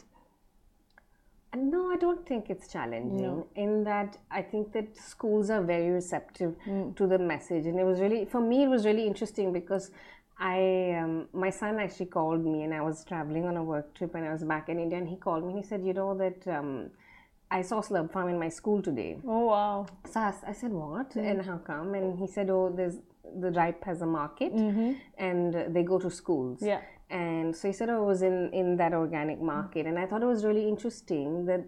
Uh, 1.53 1.57
no, 1.57 1.91
I 1.91 1.97
don't 1.97 2.25
think 2.25 2.49
it's 2.49 2.67
challenging. 2.67 3.43
In 3.55 3.83
that, 3.83 4.17
I 4.31 4.41
think 4.41 4.73
that 4.73 4.97
schools 4.97 5.49
are 5.49 5.61
very 5.61 5.89
receptive 5.91 6.55
mm. 6.65 6.95
to 6.95 7.07
the 7.07 7.19
message, 7.19 7.65
and 7.65 7.79
it 7.79 7.83
was 7.83 7.99
really 7.99 8.25
for 8.25 8.41
me. 8.41 8.63
It 8.63 8.69
was 8.69 8.85
really 8.85 9.05
interesting 9.05 9.53
because 9.53 9.91
I, 10.37 10.97
um, 11.01 11.27
my 11.33 11.49
son 11.49 11.79
actually 11.79 12.07
called 12.07 12.43
me, 12.45 12.63
and 12.63 12.73
I 12.73 12.81
was 12.81 13.03
traveling 13.05 13.45
on 13.45 13.57
a 13.57 13.63
work 13.63 13.93
trip, 13.93 14.15
and 14.15 14.25
I 14.25 14.31
was 14.31 14.43
back 14.43 14.69
in 14.69 14.79
India, 14.79 14.97
and 14.97 15.07
he 15.07 15.15
called 15.15 15.43
me 15.43 15.53
and 15.53 15.63
he 15.63 15.67
said, 15.67 15.83
"You 15.83 15.93
know 15.93 16.17
that 16.17 16.47
um, 16.47 16.89
I 17.51 17.61
saw 17.61 17.81
Slurp 17.81 18.11
Farm 18.11 18.29
in 18.29 18.39
my 18.39 18.49
school 18.49 18.81
today." 18.81 19.19
Oh 19.27 19.45
wow! 19.45 19.85
So 20.09 20.19
I 20.19 20.53
said, 20.53 20.71
"What? 20.71 21.15
And 21.15 21.45
how 21.45 21.57
come?" 21.57 21.93
And 21.93 22.17
he 22.17 22.27
said, 22.27 22.49
"Oh, 22.49 22.73
there's 22.75 22.97
the 23.39 23.51
Ripe 23.51 23.83
has 23.83 24.01
a 24.01 24.05
market, 24.05 24.51
and 25.17 25.55
uh, 25.55 25.63
they 25.69 25.83
go 25.83 25.99
to 25.99 26.09
schools." 26.09 26.59
Yeah. 26.61 26.81
And 27.09 27.55
so 27.55 27.67
he 27.67 27.73
said, 27.73 27.89
"Oh, 27.89 28.03
I 28.03 28.07
was 28.07 28.21
in 28.23 28.51
in 28.53 28.77
that 28.77 28.93
organic 28.93 29.39
market," 29.39 29.85
and 29.85 29.99
I 29.99 30.05
thought 30.07 30.23
it 30.23 30.31
was 30.35 30.43
really 30.43 30.67
interesting 30.67 31.45
that 31.45 31.63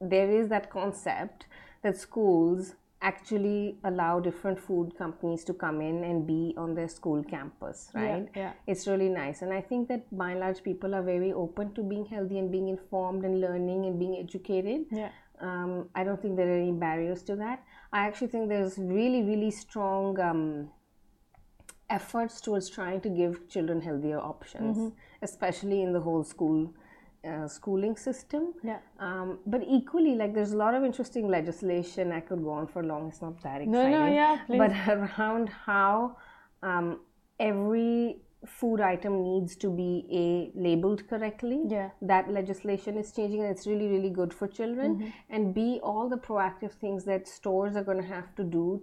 there 0.00 0.30
is 0.30 0.48
that 0.48 0.70
concept 0.70 1.46
that 1.82 1.96
schools 1.96 2.74
actually 3.02 3.76
allow 3.84 4.20
different 4.20 4.58
food 4.58 4.94
companies 4.96 5.42
to 5.44 5.54
come 5.54 5.80
in 5.80 6.04
and 6.04 6.26
be 6.26 6.54
on 6.56 6.74
their 6.74 6.88
school 6.88 7.22
campus, 7.24 7.88
right? 7.94 8.28
yeah. 8.36 8.52
It's 8.66 8.86
really 8.86 9.08
nice, 9.08 9.40
and 9.42 9.52
I 9.52 9.60
think 9.62 9.88
that 9.88 10.04
by 10.16 10.32
and 10.32 10.40
large 10.40 10.62
people 10.62 10.94
are 10.94 11.02
very 11.02 11.32
open 11.32 11.72
to 11.74 11.82
being 11.82 12.04
healthy 12.04 12.38
and 12.38 12.50
being 12.52 12.68
informed 12.68 13.24
and 13.24 13.40
learning 13.40 13.86
and 13.86 13.98
being 13.98 14.16
educated 14.18 14.84
Yeah. 14.90 15.10
um, 15.40 15.88
I 15.94 16.04
don't 16.04 16.20
think 16.20 16.36
there 16.36 16.48
are 16.48 16.58
any 16.58 16.72
barriers 16.72 17.22
to 17.24 17.36
that. 17.36 17.64
I 17.92 18.06
actually 18.06 18.28
think 18.28 18.48
there's 18.50 18.76
really, 18.76 19.22
really 19.22 19.50
strong 19.50 20.20
um, 20.20 20.68
efforts 21.88 22.40
towards 22.40 22.68
trying 22.68 23.00
to 23.00 23.08
give 23.08 23.48
children 23.48 23.80
healthier 23.80 24.18
options, 24.18 24.92
especially 25.22 25.82
in 25.82 25.92
the 25.92 26.00
whole 26.00 26.22
school 26.22 26.72
uh, 27.24 27.46
schooling 27.48 27.96
system. 27.96 28.54
Yeah. 28.62 28.78
Um, 28.98 29.38
but 29.46 29.62
equally, 29.68 30.14
like 30.14 30.34
there's 30.34 30.52
a 30.52 30.56
lot 30.56 30.74
of 30.74 30.84
interesting 30.84 31.28
legislation. 31.28 32.12
I 32.12 32.20
could 32.20 32.42
go 32.42 32.50
on 32.50 32.66
for 32.66 32.82
long. 32.82 33.08
It's 33.08 33.20
not 33.22 33.42
that 33.42 33.60
exciting. 33.62 33.72
No, 33.72 33.88
no, 33.88 34.06
yeah, 34.06 34.38
please. 34.46 34.58
But 34.58 34.70
around 34.88 35.48
how 35.48 36.16
um, 36.62 37.00
every 37.38 38.18
food 38.46 38.80
item 38.80 39.22
needs 39.22 39.54
to 39.54 39.68
be 39.68 40.06
a 40.10 40.58
labeled 40.58 41.06
correctly 41.08 41.60
Yeah. 41.68 41.90
that 42.00 42.30
legislation 42.32 42.96
is 42.96 43.12
changing 43.12 43.42
and 43.42 43.50
it's 43.50 43.66
really 43.66 43.86
really 43.88 44.08
good 44.08 44.32
for 44.32 44.48
children 44.48 44.94
Mm-hmm. 44.94 45.08
and 45.28 45.52
b 45.54 45.78
all 45.82 46.08
the 46.08 46.16
proactive 46.16 46.72
things 46.72 47.04
that 47.04 47.28
stores 47.28 47.76
are 47.76 47.84
going 47.84 48.00
to 48.00 48.08
have 48.08 48.34
to 48.36 48.42
do 48.42 48.80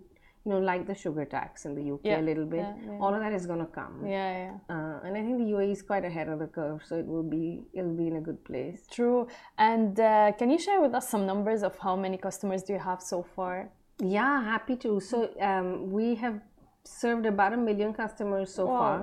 you 0.48 0.54
know 0.54 0.60
like 0.60 0.84
the 0.88 0.96
sugar 0.96 1.26
tax 1.26 1.66
in 1.68 1.72
the 1.78 1.86
uk 1.94 2.00
Yeah, 2.10 2.20
a 2.22 2.26
little 2.30 2.46
bit 2.46 2.60
yeah, 2.66 2.76
yeah. 2.90 3.00
all 3.02 3.14
of 3.14 3.20
that 3.24 3.34
is 3.40 3.46
going 3.52 3.60
to 3.68 3.72
come 3.80 3.96
Yeah, 4.16 4.30
yeah. 4.44 4.76
uh, 4.76 5.00
and 5.06 5.18
i 5.20 5.22
think 5.26 5.36
the 5.40 5.48
uae 5.56 5.72
is 5.78 5.82
quite 5.82 6.06
ahead 6.12 6.30
of 6.34 6.40
the 6.44 6.48
curve 6.58 6.80
so 6.88 6.96
it 7.04 7.08
will 7.14 7.28
be 7.38 7.44
it'll 7.74 7.98
be 8.04 8.08
in 8.12 8.16
a 8.22 8.22
good 8.30 8.40
place 8.50 8.80
True. 8.98 9.28
And 9.58 10.00
uh, 10.00 10.32
can 10.40 10.50
you 10.54 10.60
share 10.68 10.80
with 10.86 10.94
us 11.00 11.10
some 11.14 11.26
numbers 11.32 11.62
of 11.70 11.74
how 11.86 11.96
many 12.06 12.18
customers 12.28 12.64
do 12.64 12.72
you 12.78 12.80
have 12.92 13.02
so 13.14 13.20
far? 13.36 13.56
yeah 14.18 14.36
happy 14.54 14.76
to 14.86 14.90
so 15.10 15.18
um, 15.50 15.68
we 15.98 16.08
have 16.24 16.38
served 17.02 17.26
about 17.34 17.52
a 17.60 17.62
million 17.70 17.92
customers 18.04 18.48
so 18.58 18.64
Wow. 18.68 18.78
far 18.82 18.98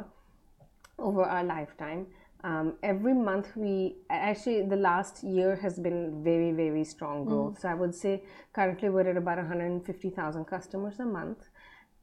over 1.08 1.24
our 1.36 1.44
lifetime 1.44 2.06
um, 2.44 2.74
every 2.82 3.14
month 3.14 3.48
we 3.56 3.96
actually 4.10 4.62
the 4.62 4.76
last 4.76 5.24
year 5.24 5.56
has 5.56 5.78
been 5.78 6.22
very 6.22 6.52
very 6.52 6.84
strong 6.84 7.24
growth. 7.24 7.58
So 7.60 7.68
i 7.68 7.74
would 7.74 7.94
say 7.94 8.22
currently 8.52 8.90
we're 8.90 9.08
at 9.08 9.16
about 9.16 9.38
150000 9.38 10.44
customers 10.44 11.00
a 11.00 11.06
month 11.06 11.48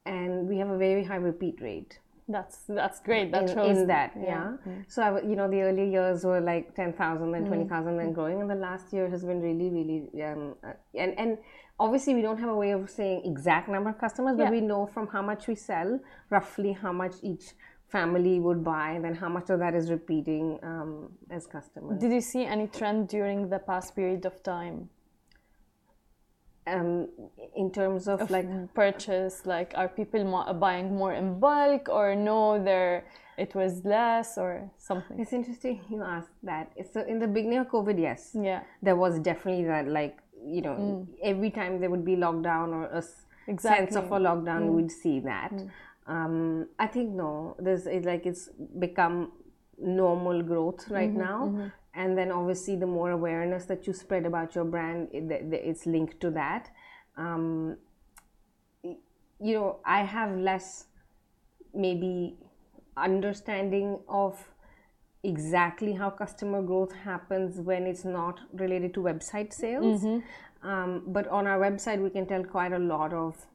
and 0.05 0.49
we 0.49 0.57
have 0.57 0.69
a 0.69 0.77
very 0.77 1.03
high 1.03 1.23
repeat 1.31 1.61
rate. 1.61 1.99
That's 2.27 2.59
that's 2.67 2.99
great. 2.99 3.31
That 3.31 3.49
in, 3.49 3.55
shows 3.55 3.77
in 3.77 3.87
that 3.87 4.13
yeah, 4.15 4.53
so 4.87 5.01
I, 5.03 5.21
you 5.21 5.35
know 5.35 5.47
the 5.49 5.61
early 5.61 5.89
years 5.91 6.23
were 6.23 6.41
like 6.41 6.75
10000 6.75 7.31
then 7.31 7.45
20000 7.45 7.97
then 7.97 8.13
growing 8.13 8.41
and 8.41 8.49
the 8.49 8.55
last 8.55 8.93
year 8.93 9.09
has 9.09 9.23
been 9.23 9.41
really 9.41 9.69
really 9.69 10.23
um, 10.23 10.55
uh, 10.63 10.73
and 10.95 11.13
and 11.19 11.37
obviously 11.79 12.13
we 12.15 12.21
don't 12.21 12.37
have 12.37 12.49
a 12.49 12.55
way 12.55 12.71
of 12.71 12.89
saying 12.89 13.21
exact 13.25 13.67
number 13.67 13.89
of 13.89 13.97
customers 13.99 14.37
but 14.37 14.45
Yeah. 14.45 14.51
we 14.57 14.61
know 14.61 14.85
from 14.85 15.07
how 15.07 15.21
much 15.21 15.47
we 15.47 15.55
sell 15.55 15.99
roughly 16.29 16.71
how 16.73 16.93
much 16.93 17.15
each 17.21 17.53
family 17.91 18.39
would 18.39 18.63
buy 18.63 18.91
and 18.91 19.03
then 19.05 19.15
how 19.15 19.29
much 19.29 19.49
of 19.49 19.59
that 19.59 19.73
is 19.75 19.91
repeating 19.91 20.59
um, 20.63 21.11
as 21.29 21.45
customers? 21.45 21.99
Did 21.99 22.11
you 22.11 22.21
see 22.21 22.45
any 22.45 22.67
trend 22.67 23.07
during 23.09 23.49
the 23.49 23.59
past 23.59 23.95
period 23.95 24.25
of 24.25 24.41
time? 24.43 24.89
um, 26.67 27.07
in 27.55 27.71
terms 27.71 28.07
of, 28.07 28.29
like 28.29 28.47
purchase 28.75 29.45
like 29.45 29.73
are 29.75 29.87
people 29.89 30.23
mo- 30.23 30.53
buying 30.53 30.95
more 30.95 31.13
in 31.13 31.39
bulk 31.39 31.89
or 31.89 32.15
no 32.15 32.63
there 32.63 33.05
it 33.37 33.55
was 33.55 33.83
less 33.83 34.37
or 34.37 34.69
something? 34.77 35.19
It's 35.19 35.33
interesting 35.33 35.81
you 35.89 36.03
asked 36.03 36.29
that. 36.43 36.71
So 36.93 37.01
in 37.01 37.17
the 37.19 37.27
beginning 37.27 37.57
of 37.59 37.67
covid 37.67 37.99
yes. 37.99 38.35
Yeah. 38.39 38.61
There 38.81 38.95
was 38.95 39.19
definitely 39.19 39.65
that 39.65 39.87
like 39.87 40.17
you 40.45 40.61
know 40.61 41.07
every 41.23 41.49
time 41.49 41.79
there 41.81 41.89
would 41.89 42.05
be 42.05 42.15
lockdown 42.15 42.69
or 42.69 42.85
a 42.85 42.97
s- 42.97 43.25
sense 43.59 43.95
of 43.95 44.05
a 44.11 44.19
lockdown 44.19 44.67
we'd 44.75 44.91
see 44.91 45.19
that 45.21 45.51
um, 46.07 46.67
i 46.79 46.87
think 46.87 47.09
no 47.11 47.55
there's 47.59 47.87
it, 47.87 48.05
like 48.05 48.25
it's 48.25 48.49
become 48.79 49.31
normal 49.79 50.41
growth 50.41 50.87
right 50.89 51.11
now 51.11 51.71
and 51.93 52.17
then 52.17 52.31
obviously 52.31 52.75
the 52.75 52.85
more 52.85 53.11
awareness 53.11 53.65
that 53.65 53.87
you 53.87 53.93
spread 53.93 54.25
about 54.25 54.55
your 54.55 54.63
brand 54.63 55.07
it, 55.11 55.31
it's 55.53 55.85
linked 55.85 56.19
to 56.21 56.29
that 56.29 56.69
um, 57.17 57.75
you 58.83 59.53
know 59.53 59.79
i 59.85 60.03
have 60.03 60.37
less 60.37 60.85
maybe 61.73 62.35
understanding 62.97 63.99
of 64.07 64.47
exactly 65.23 65.93
how 65.93 66.09
customer 66.09 66.61
growth 66.61 66.93
happens 66.93 67.57
when 67.57 67.85
it's 67.85 68.03
not 68.03 68.39
related 68.53 68.93
to 68.93 68.99
website 69.01 69.53
sales. 69.53 70.01
Mm-hmm. 70.03 70.67
Um, 70.67 71.03
but 71.07 71.27
on 71.27 71.47
our 71.47 71.59
website, 71.59 72.01
we 72.01 72.09
can 72.09 72.25
tell 72.25 72.43
quite 72.43 72.73
a 72.73 72.79
lot 72.79 73.13
of 73.13 73.47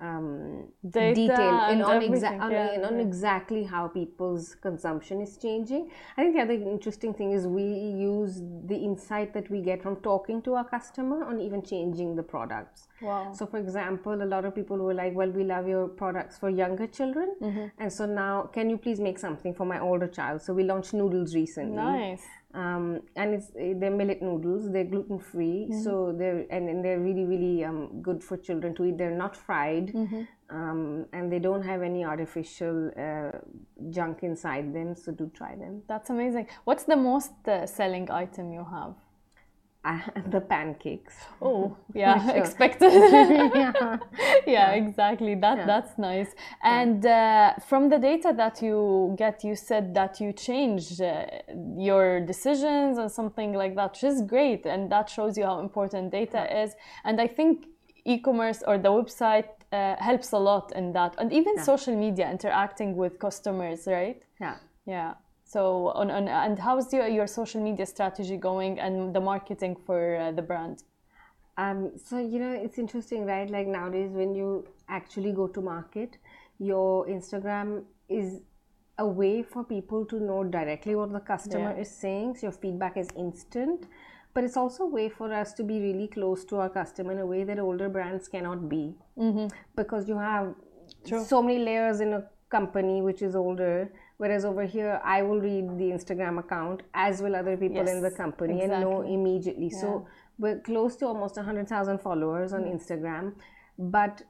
um, 0.00 0.68
Data 0.88 1.14
detail 1.14 1.68
in 1.70 1.82
on, 1.82 2.00
exa- 2.02 2.40
on, 2.40 2.50
yeah, 2.50 2.86
on 2.86 3.00
exactly 3.00 3.64
how 3.64 3.88
people's 3.88 4.54
consumption 4.54 5.20
is 5.20 5.36
changing. 5.36 5.90
I 6.16 6.22
think 6.22 6.36
the 6.36 6.42
other 6.42 6.52
interesting 6.52 7.14
thing 7.14 7.32
is 7.32 7.46
we 7.46 7.62
use 7.62 8.40
the 8.66 8.76
insight 8.76 9.32
that 9.34 9.50
we 9.50 9.60
get 9.60 9.82
from 9.82 9.96
talking 9.96 10.42
to 10.42 10.54
our 10.54 10.64
customer 10.64 11.24
on 11.24 11.40
even 11.40 11.62
changing 11.62 12.16
the 12.16 12.22
products. 12.22 12.88
Wow. 13.00 13.32
So, 13.32 13.46
for 13.46 13.58
example, 13.58 14.22
a 14.22 14.24
lot 14.34 14.44
of 14.44 14.54
people 14.54 14.78
were 14.78 14.94
like, 14.94 15.14
"Well, 15.14 15.30
we 15.30 15.44
love 15.44 15.68
your 15.68 15.88
products 15.88 16.38
for 16.38 16.50
younger 16.50 16.86
children, 16.86 17.34
Mm-hmm. 17.40 17.66
and 17.78 17.92
so 17.92 18.06
now 18.06 18.42
can 18.52 18.70
you 18.70 18.78
please 18.78 19.00
make 19.00 19.18
something 19.18 19.54
for 19.54 19.64
my 19.66 19.80
older 19.80 20.08
child?" 20.08 20.42
So 20.42 20.52
we 20.54 20.64
launched 20.64 20.94
noodles 20.94 21.34
recently 21.34 21.76
Nice. 21.76 22.22
Um, 22.54 23.00
and 23.16 23.34
it's 23.34 23.50
eh, 23.58 23.74
they're 23.76 23.90
millet 23.90 24.22
noodles. 24.22 24.70
They're 24.70 24.84
gluten 24.84 25.18
free, 25.18 25.68
so 25.82 26.14
they're 26.16 26.46
and, 26.50 26.68
and 26.68 26.84
they're 26.84 27.00
really 27.00 27.24
really 27.24 27.64
um, 27.64 28.00
good 28.00 28.22
for 28.22 28.36
children 28.36 28.74
to 28.76 28.84
eat. 28.84 28.98
They're 28.98 29.10
not 29.10 29.36
fried, 29.36 29.92
um, 30.50 31.06
and 31.12 31.32
they 31.32 31.40
don't 31.40 31.62
have 31.62 31.82
any 31.82 32.04
artificial 32.04 32.90
uh, 32.96 33.38
junk 33.90 34.22
inside 34.22 34.72
them. 34.72 34.94
So 34.94 35.12
do 35.12 35.30
try 35.34 35.56
them. 35.56 35.82
That's 35.88 36.10
amazing. 36.10 36.46
What's 36.64 36.84
the 36.84 36.96
most 36.96 37.32
uh, 37.46 37.66
selling 37.66 38.10
item 38.10 38.52
you 38.52 38.64
have? 38.70 38.94
Uh, 39.84 39.98
the 40.30 40.40
pancakes. 40.40 41.14
Oh, 41.42 41.76
yeah, 41.94 42.24
sure. 42.26 42.36
expected. 42.36 42.92
yeah. 43.54 43.98
yeah, 44.46 44.70
exactly. 44.72 45.34
That 45.34 45.58
Yeah. 45.58 45.66
that's 45.66 45.98
nice. 45.98 46.34
And 46.62 47.04
uh, 47.04 47.54
from 47.68 47.90
the 47.90 47.98
data 47.98 48.32
that 48.36 48.62
you 48.62 49.14
get, 49.18 49.44
you 49.44 49.54
said 49.54 49.94
that 49.94 50.20
you 50.20 50.32
changed 50.32 51.00
uh, 51.02 51.26
your 51.76 52.20
decisions 52.20 52.96
and 52.98 53.10
something 53.10 53.52
like 53.52 53.74
that, 53.76 53.90
which 53.92 54.04
is 54.04 54.22
great, 54.22 54.64
and 54.66 54.90
that 54.90 55.10
shows 55.10 55.36
you 55.36 55.44
how 55.44 55.58
important 55.60 56.10
data 56.12 56.42
is. 56.62 56.74
And 57.04 57.20
I 57.20 57.26
think 57.26 57.66
e-commerce 58.06 58.62
or 58.66 58.78
the 58.78 58.90
website 58.90 59.48
uh, 59.72 59.96
helps 59.98 60.32
a 60.32 60.38
lot 60.38 60.72
in 60.72 60.92
that, 60.92 61.14
and 61.18 61.32
even 61.32 61.58
social 61.58 61.96
media 61.96 62.30
interacting 62.30 62.96
with 62.96 63.18
customers, 63.18 63.86
right? 63.86 64.22
yeah. 64.40 64.56
Yeah. 64.86 65.14
So 65.54 65.92
on, 65.94 66.10
on 66.10 66.26
and 66.26 66.58
how's 66.58 66.92
your 66.92 67.06
your 67.06 67.28
social 67.28 67.62
media 67.62 67.86
strategy 67.86 68.36
going 68.36 68.80
and 68.80 69.14
the 69.14 69.20
marketing 69.20 69.76
for 69.86 70.16
uh, 70.16 70.32
the 70.32 70.42
brand? 70.42 70.82
Um, 71.56 71.92
so 72.06 72.18
you 72.18 72.40
know 72.40 72.54
it's 72.64 72.78
interesting, 72.84 73.24
right? 73.24 73.48
Like 73.48 73.68
nowadays, 73.68 74.10
when 74.10 74.34
you 74.34 74.48
actually 74.88 75.32
go 75.32 75.46
to 75.46 75.60
market, 75.60 76.18
your 76.58 77.06
Instagram 77.06 77.84
is 78.08 78.42
a 78.98 79.06
way 79.06 79.44
for 79.44 79.62
people 79.62 80.04
to 80.06 80.20
know 80.28 80.42
directly 80.42 80.96
what 80.96 81.12
the 81.12 81.20
customer 81.20 81.70
Yeah. 81.70 81.82
is 81.82 81.90
saying. 82.02 82.34
So 82.36 82.46
your 82.48 82.56
feedback 82.64 82.96
is 82.96 83.08
instant, 83.16 83.86
but 84.34 84.42
it's 84.42 84.56
also 84.56 84.84
a 84.90 84.92
way 84.98 85.08
for 85.08 85.32
us 85.32 85.52
to 85.58 85.62
be 85.72 85.80
really 85.88 86.08
close 86.08 86.44
to 86.46 86.62
our 86.62 86.70
customer 86.80 87.12
in 87.12 87.20
a 87.20 87.26
way 87.34 87.44
that 87.44 87.60
older 87.60 87.88
brands 87.88 88.26
cannot 88.26 88.68
be, 88.68 88.84
because 89.76 90.08
you 90.08 90.18
have 90.18 90.54
so 91.28 91.40
many 91.42 91.60
layers 91.70 92.00
in 92.00 92.12
a 92.14 92.24
company 92.48 93.02
which 93.02 93.22
is 93.22 93.36
older. 93.36 93.76
Whereas 94.16 94.44
over 94.44 94.64
here, 94.64 95.00
I 95.04 95.22
will 95.22 95.40
read 95.40 95.76
the 95.78 95.90
Instagram 95.90 96.38
account 96.38 96.82
as 96.94 97.20
will 97.20 97.34
other 97.34 97.56
people 97.56 97.86
in 97.88 98.00
the 98.00 98.10
Yes, 98.10 98.16
company 98.16 98.62
and 98.62 98.70
know 98.80 99.00
exactly. 99.00 99.14
immediately. 99.14 99.70
So 99.70 100.06
we're 100.38 100.60
close 100.60 100.96
to 100.96 101.06
almost 101.06 101.36
100,000 101.36 101.98
followers 101.98 102.52
on 102.52 102.62
Instagram. 102.64 103.34
But 103.78 104.22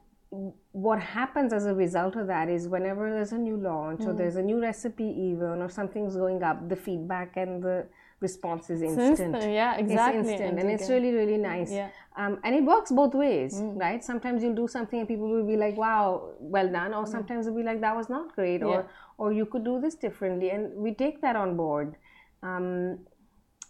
what 0.71 0.99
happens 0.99 1.53
as 1.53 1.65
a 1.65 1.73
result 1.73 2.15
of 2.15 2.27
that 2.27 2.49
is 2.49 2.67
whenever 2.67 3.11
there's 3.11 3.31
a 3.31 3.37
new 3.37 3.57
launch 3.57 4.01
or 4.05 4.13
there's 4.13 4.35
a 4.35 4.41
new 4.41 4.59
recipe, 4.61 5.05
even 5.05 5.61
or 5.61 5.69
something's 5.69 6.15
going 6.15 6.41
up, 6.43 6.67
the 6.67 6.75
feedback 6.75 7.37
and 7.37 7.63
the 7.63 7.85
response 8.21 8.69
is 8.69 8.81
instant. 8.81 9.19
instant, 9.19 9.53
yeah, 9.53 9.75
exactly, 9.75 10.19
It's 10.21 10.29
instant, 10.29 10.59
and 10.59 10.69
it's 10.71 10.89
really, 10.89 11.11
really 11.11 11.37
nice. 11.37 11.71
Yeah. 11.71 11.89
Um, 12.17 12.39
and 12.43 12.55
it 12.55 12.63
works 12.63 12.91
both 12.91 13.13
ways, 13.13 13.61
right? 13.61 14.03
Sometimes 14.03 14.41
you'll 14.41 14.55
do 14.55 14.67
something 14.67 14.99
and 14.99 15.07
people 15.07 15.29
will 15.29 15.45
be 15.45 15.57
like, 15.57 15.77
"Wow, 15.77 16.29
well 16.39 16.69
done," 16.69 16.93
or 16.93 17.05
sometimes 17.05 17.45
they'll 17.45 17.55
be 17.55 17.63
like, 17.63 17.81
"That 17.81 17.95
was 17.95 18.09
not 18.09 18.33
great," 18.35 18.61
Yeah. 18.61 18.67
or 18.67 18.87
you 19.31 19.45
could 19.45 19.63
do 19.63 19.79
this 19.79 19.95
differently, 19.95 20.49
and 20.51 20.73
we 20.75 20.93
take 20.93 21.21
that 21.21 21.35
on 21.35 21.55
board. 21.57 21.95
Um, 22.43 22.99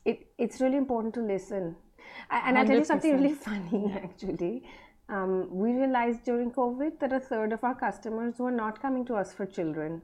it 0.06 0.28
it's 0.38 0.62
really 0.62 0.78
important 0.78 1.14
to 1.16 1.22
listen. 1.22 1.76
A- 2.32 2.36
And 2.48 2.58
I'll 2.58 2.66
tell 2.66 2.78
you 2.78 2.86
something 2.86 3.14
really 3.16 3.34
funny 3.48 3.94
actually. 3.94 4.64
Um, 5.08 5.34
we 5.52 5.72
realized 5.74 6.24
during 6.24 6.52
COVID 6.52 7.00
that 7.00 7.14
a 7.14 7.20
third 7.20 7.54
of 7.54 7.64
our 7.64 7.76
customers 7.76 8.40
were 8.40 8.52
not 8.52 8.82
coming 8.82 9.06
to 9.06 9.16
us 9.16 9.34
for 9.34 9.46
children. 9.46 10.02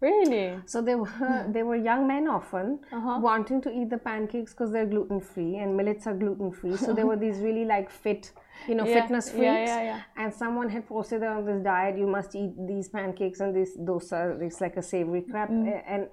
Really? 0.00 0.62
So 0.66 0.80
they 0.80 0.94
were 0.94 1.46
they 1.52 1.62
were 1.62 1.76
young 1.76 2.06
men 2.06 2.26
often 2.28 2.78
Uh-huh. 2.92 3.18
wanting 3.20 3.60
to 3.62 3.70
eat 3.70 3.90
the 3.90 3.98
pancakes 3.98 4.52
because 4.54 4.70
they're 4.72 4.86
gluten 4.86 5.20
free 5.20 5.56
and 5.56 5.76
millets 5.76 6.06
are 6.06 6.14
gluten 6.14 6.50
free. 6.52 6.76
So 6.76 6.94
they 6.94 7.04
were 7.04 7.16
these 7.16 7.38
really 7.40 7.64
like 7.64 7.90
fit, 7.90 8.32
you 8.68 8.74
know, 8.74 8.86
Yeah, 8.90 8.94
fitness 9.02 9.28
freaks. 9.30 9.44
yeah, 9.72 9.82
yeah. 9.90 10.00
And 10.16 10.32
someone 10.32 10.68
had 10.70 10.86
posted 10.88 11.22
on 11.22 11.44
this 11.44 11.62
diet, 11.62 11.98
you 11.98 12.06
must 12.06 12.34
eat 12.34 12.52
these 12.66 12.88
pancakes 12.88 13.40
and 13.40 13.54
this 13.54 13.76
dosa. 13.76 14.40
It's 14.40 14.60
like 14.60 14.76
a 14.78 14.82
savory 14.82 15.22
crap, 15.22 15.50
Mm. 15.50 15.82
and 15.86 16.08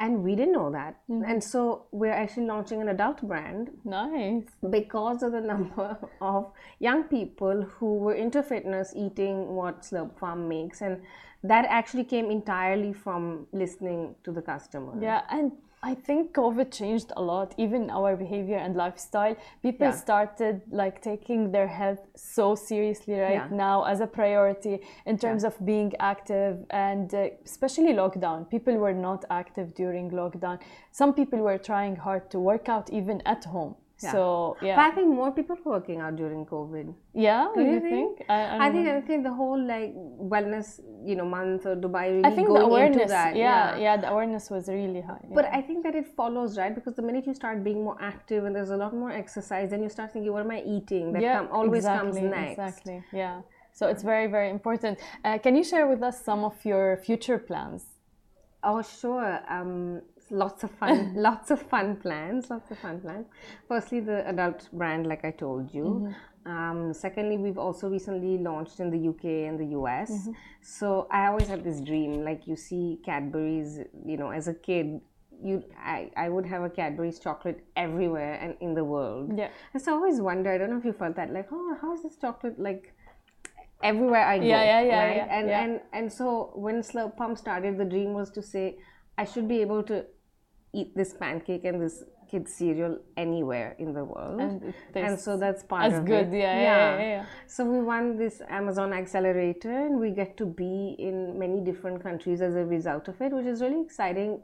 and 0.00 0.22
we 0.22 0.34
didn't 0.34 0.52
know 0.52 0.70
that. 0.70 1.00
Mm-hmm. 1.08 1.30
And 1.30 1.42
so 1.42 1.86
we're 1.92 2.12
actually 2.12 2.46
launching 2.46 2.80
an 2.80 2.88
adult 2.88 3.22
brand 3.22 3.70
Nice. 3.84 4.44
because 4.70 5.22
of 5.22 5.32
the 5.32 5.40
number 5.40 5.96
of 6.20 6.52
young 6.78 7.04
people 7.04 7.62
who 7.62 7.96
were 7.96 8.14
into 8.14 8.42
fitness 8.42 8.92
eating 8.96 9.54
what 9.54 9.82
Slurp 9.82 10.18
Farm 10.18 10.48
makes 10.48 10.80
and 10.82 11.00
that 11.44 11.66
actually 11.68 12.04
came 12.04 12.30
entirely 12.30 12.92
from 12.92 13.46
listening 13.52 14.14
to 14.24 14.32
the 14.32 14.40
customer. 14.40 14.94
Yeah, 15.00 15.22
and 15.30 15.52
I 15.90 15.94
think 15.94 16.32
COVID 16.32 16.70
changed 16.80 17.12
a 17.14 17.22
lot, 17.22 17.54
even 17.58 17.90
our 17.90 18.16
behavior 18.16 18.56
and 18.56 18.74
lifestyle. 18.74 19.36
People 19.62 19.88
Yeah. 19.88 19.92
started 20.06 20.62
like 20.82 20.96
taking 21.02 21.52
their 21.52 21.66
health 21.80 22.02
so 22.14 22.54
seriously 22.54 23.14
right 23.26 23.44
Yeah. 23.50 23.66
now 23.66 23.84
as 23.92 24.00
a 24.00 24.06
priority 24.06 24.80
in 25.04 25.18
terms 25.18 25.44
of 25.44 25.54
being 25.72 25.92
active 26.00 26.54
and 26.70 27.14
uh, 27.14 27.28
especially 27.44 27.92
lockdown. 28.02 28.48
People 28.48 28.76
were 28.84 28.94
not 29.08 29.20
active 29.40 29.74
during 29.74 30.10
lockdown. 30.10 30.58
Some 30.90 31.12
people 31.12 31.40
were 31.48 31.58
trying 31.58 31.96
hard 31.96 32.30
to 32.30 32.38
work 32.40 32.68
out 32.74 32.86
even 32.90 33.20
at 33.26 33.44
home. 33.44 33.74
Yeah. 34.02 34.12
So 34.12 34.56
But 34.60 34.66
yeah, 34.66 34.86
I 34.86 34.90
think 34.90 35.08
more 35.08 35.30
people 35.30 35.56
were 35.64 35.72
working 35.78 36.00
out 36.00 36.16
during 36.16 36.44
COVID. 36.46 36.92
yeah. 37.14 37.46
Do 37.54 37.60
you 37.62 37.74
you 37.74 37.80
think? 37.80 38.18
think? 38.18 38.30
I, 38.30 38.38
I, 38.42 38.66
I 38.66 38.72
think 38.72 38.86
know. 38.86 38.96
I 38.96 39.00
think 39.00 39.22
the 39.22 39.32
whole 39.32 39.60
like 39.74 39.94
wellness, 39.94 40.80
you 41.04 41.14
know, 41.14 41.24
month 41.24 41.64
or 41.64 41.76
Dubai 41.76 42.06
really 42.10 42.24
I 42.24 42.30
think 42.30 42.48
the 42.48 42.64
awareness. 42.70 43.02
into 43.02 43.08
that. 43.08 43.36
yeah, 43.36 43.76
yeah, 43.76 43.96
the 43.96 44.10
awareness 44.10 44.50
was 44.50 44.68
really 44.68 45.00
high. 45.00 45.24
But. 45.32 45.44
I 45.54 45.62
think 45.62 45.84
that 45.84 45.94
it 45.94 46.06
follows, 46.16 46.58
right? 46.58 46.74
Because 46.74 46.94
the 46.96 47.02
minute 47.02 47.24
you 47.28 47.34
start 47.34 47.62
being 47.62 47.84
more 47.84 47.96
active 48.00 48.44
and 48.44 48.52
there's 48.56 48.70
a 48.70 48.76
lot 48.76 48.92
more 49.02 49.12
exercise, 49.12 49.70
then 49.70 49.82
you 49.84 49.88
start 49.88 50.12
thinking, 50.12 50.32
what 50.32 50.42
am 50.42 50.50
I 50.50 50.62
eating? 50.66 51.12
That 51.12 51.22
come, 51.22 51.48
always 51.52 51.84
comes 51.84 52.16
exactly, 52.16 52.38
next. 52.38 52.58
Exactly. 52.58 53.04
Yeah. 53.12 53.42
So 53.72 53.88
it's 53.88 54.02
very, 54.02 54.26
very 54.26 54.50
important. 54.50 54.98
Uh, 55.24 55.38
can 55.38 55.54
you 55.54 55.62
share 55.62 55.86
with 55.86 56.02
us 56.02 56.16
some 56.28 56.42
of 56.44 56.56
your 56.64 56.96
future 57.06 57.38
plans? 57.38 57.84
Oh, 58.64 58.82
sure. 58.82 59.40
Um, 59.48 60.02
lots 60.34 60.64
of 60.64 60.70
fun, 60.72 61.14
lots 61.16 61.50
of 61.50 61.62
fun 61.62 61.96
plans, 61.96 62.50
lots 62.50 62.70
of 62.70 62.78
fun 62.78 63.00
plans. 63.00 63.26
Firstly, 63.68 64.00
the 64.00 64.28
adult 64.28 64.68
brand, 64.72 65.06
like 65.06 65.24
I 65.24 65.30
told 65.30 65.72
you. 65.72 66.12
Um, 66.46 66.92
secondly, 66.92 67.38
we've 67.38 67.56
also 67.56 67.88
recently 67.88 68.36
launched 68.38 68.78
in 68.80 68.90
the 68.90 69.08
UK 69.08 69.48
and 69.48 69.58
the 69.58 69.78
US. 69.78 70.28
So 70.60 71.06
I 71.10 71.26
always 71.28 71.48
had 71.48 71.64
this 71.64 71.80
dream, 71.80 72.24
like 72.24 72.46
you 72.46 72.56
see 72.56 72.98
Cadbury's, 73.04 73.80
you 74.04 74.16
know, 74.16 74.30
as 74.30 74.48
a 74.48 74.54
kid, 74.54 75.00
you, 75.42 75.64
I, 75.78 76.10
I 76.16 76.28
would 76.28 76.46
have 76.46 76.62
a 76.62 76.70
Cadbury's 76.70 77.18
chocolate 77.18 77.64
everywhere 77.76 78.34
and 78.34 78.56
in 78.60 78.74
the 78.74 78.84
world. 78.84 79.32
Yeah. 79.36 79.48
And 79.72 79.82
so 79.82 79.92
I 79.92 79.94
always 79.94 80.20
wonder, 80.20 80.52
I 80.52 80.58
don't 80.58 80.70
know 80.70 80.78
if 80.78 80.84
you 80.84 80.92
felt 80.92 81.16
that, 81.16 81.32
like, 81.32 81.48
oh, 81.50 81.76
how 81.80 81.94
is 81.94 82.02
this 82.02 82.16
chocolate 82.16 82.58
like 82.58 82.92
everywhere 83.82 84.26
I 84.26 84.38
go? 84.38 84.44
Yeah, 84.44 84.64
yeah, 84.64 84.80
yeah, 84.82 85.04
right? 85.04 85.16
yeah, 85.16 85.38
and, 85.38 85.48
yeah. 85.48 85.64
and 85.64 85.80
and 85.92 86.12
so 86.12 86.52
when 86.54 86.82
Slurp 86.82 87.16
Farm 87.16 87.36
started, 87.36 87.78
the 87.78 87.84
dream 87.84 88.12
was 88.12 88.30
to 88.32 88.42
say, 88.42 88.76
I 89.16 89.24
should 89.24 89.48
be 89.48 89.60
able 89.60 89.82
to 89.84 90.04
eat 90.80 90.94
this 90.96 91.12
pancake 91.14 91.64
and 91.64 91.80
this 91.80 91.96
kid's 92.30 92.52
cereal 92.54 92.98
anywhere 93.16 93.76
in 93.78 93.92
the 93.98 94.04
world. 94.04 94.40
And 94.40 94.74
And 94.94 95.18
so 95.26 95.36
that's 95.36 95.62
part 95.62 95.84
as 95.92 95.98
of 95.98 96.04
good. 96.04 96.28
it. 96.32 96.38
Yeah, 96.38 96.60
yeah, 96.68 96.98
yeah, 96.98 97.06
yeah. 97.14 97.24
So 97.46 97.64
we 97.74 97.80
won 97.92 98.16
this 98.16 98.40
Amazon 98.48 98.92
Accelerator 98.92 99.70
and 99.86 100.00
we 100.00 100.10
get 100.10 100.36
to 100.38 100.46
be 100.46 100.96
in 100.98 101.38
many 101.38 101.60
different 101.60 102.02
countries 102.02 102.40
as 102.40 102.54
a 102.56 102.64
result 102.64 103.08
of 103.08 103.20
it, 103.20 103.30
which 103.32 103.46
is 103.46 103.60
really 103.60 103.80
exciting 103.82 104.40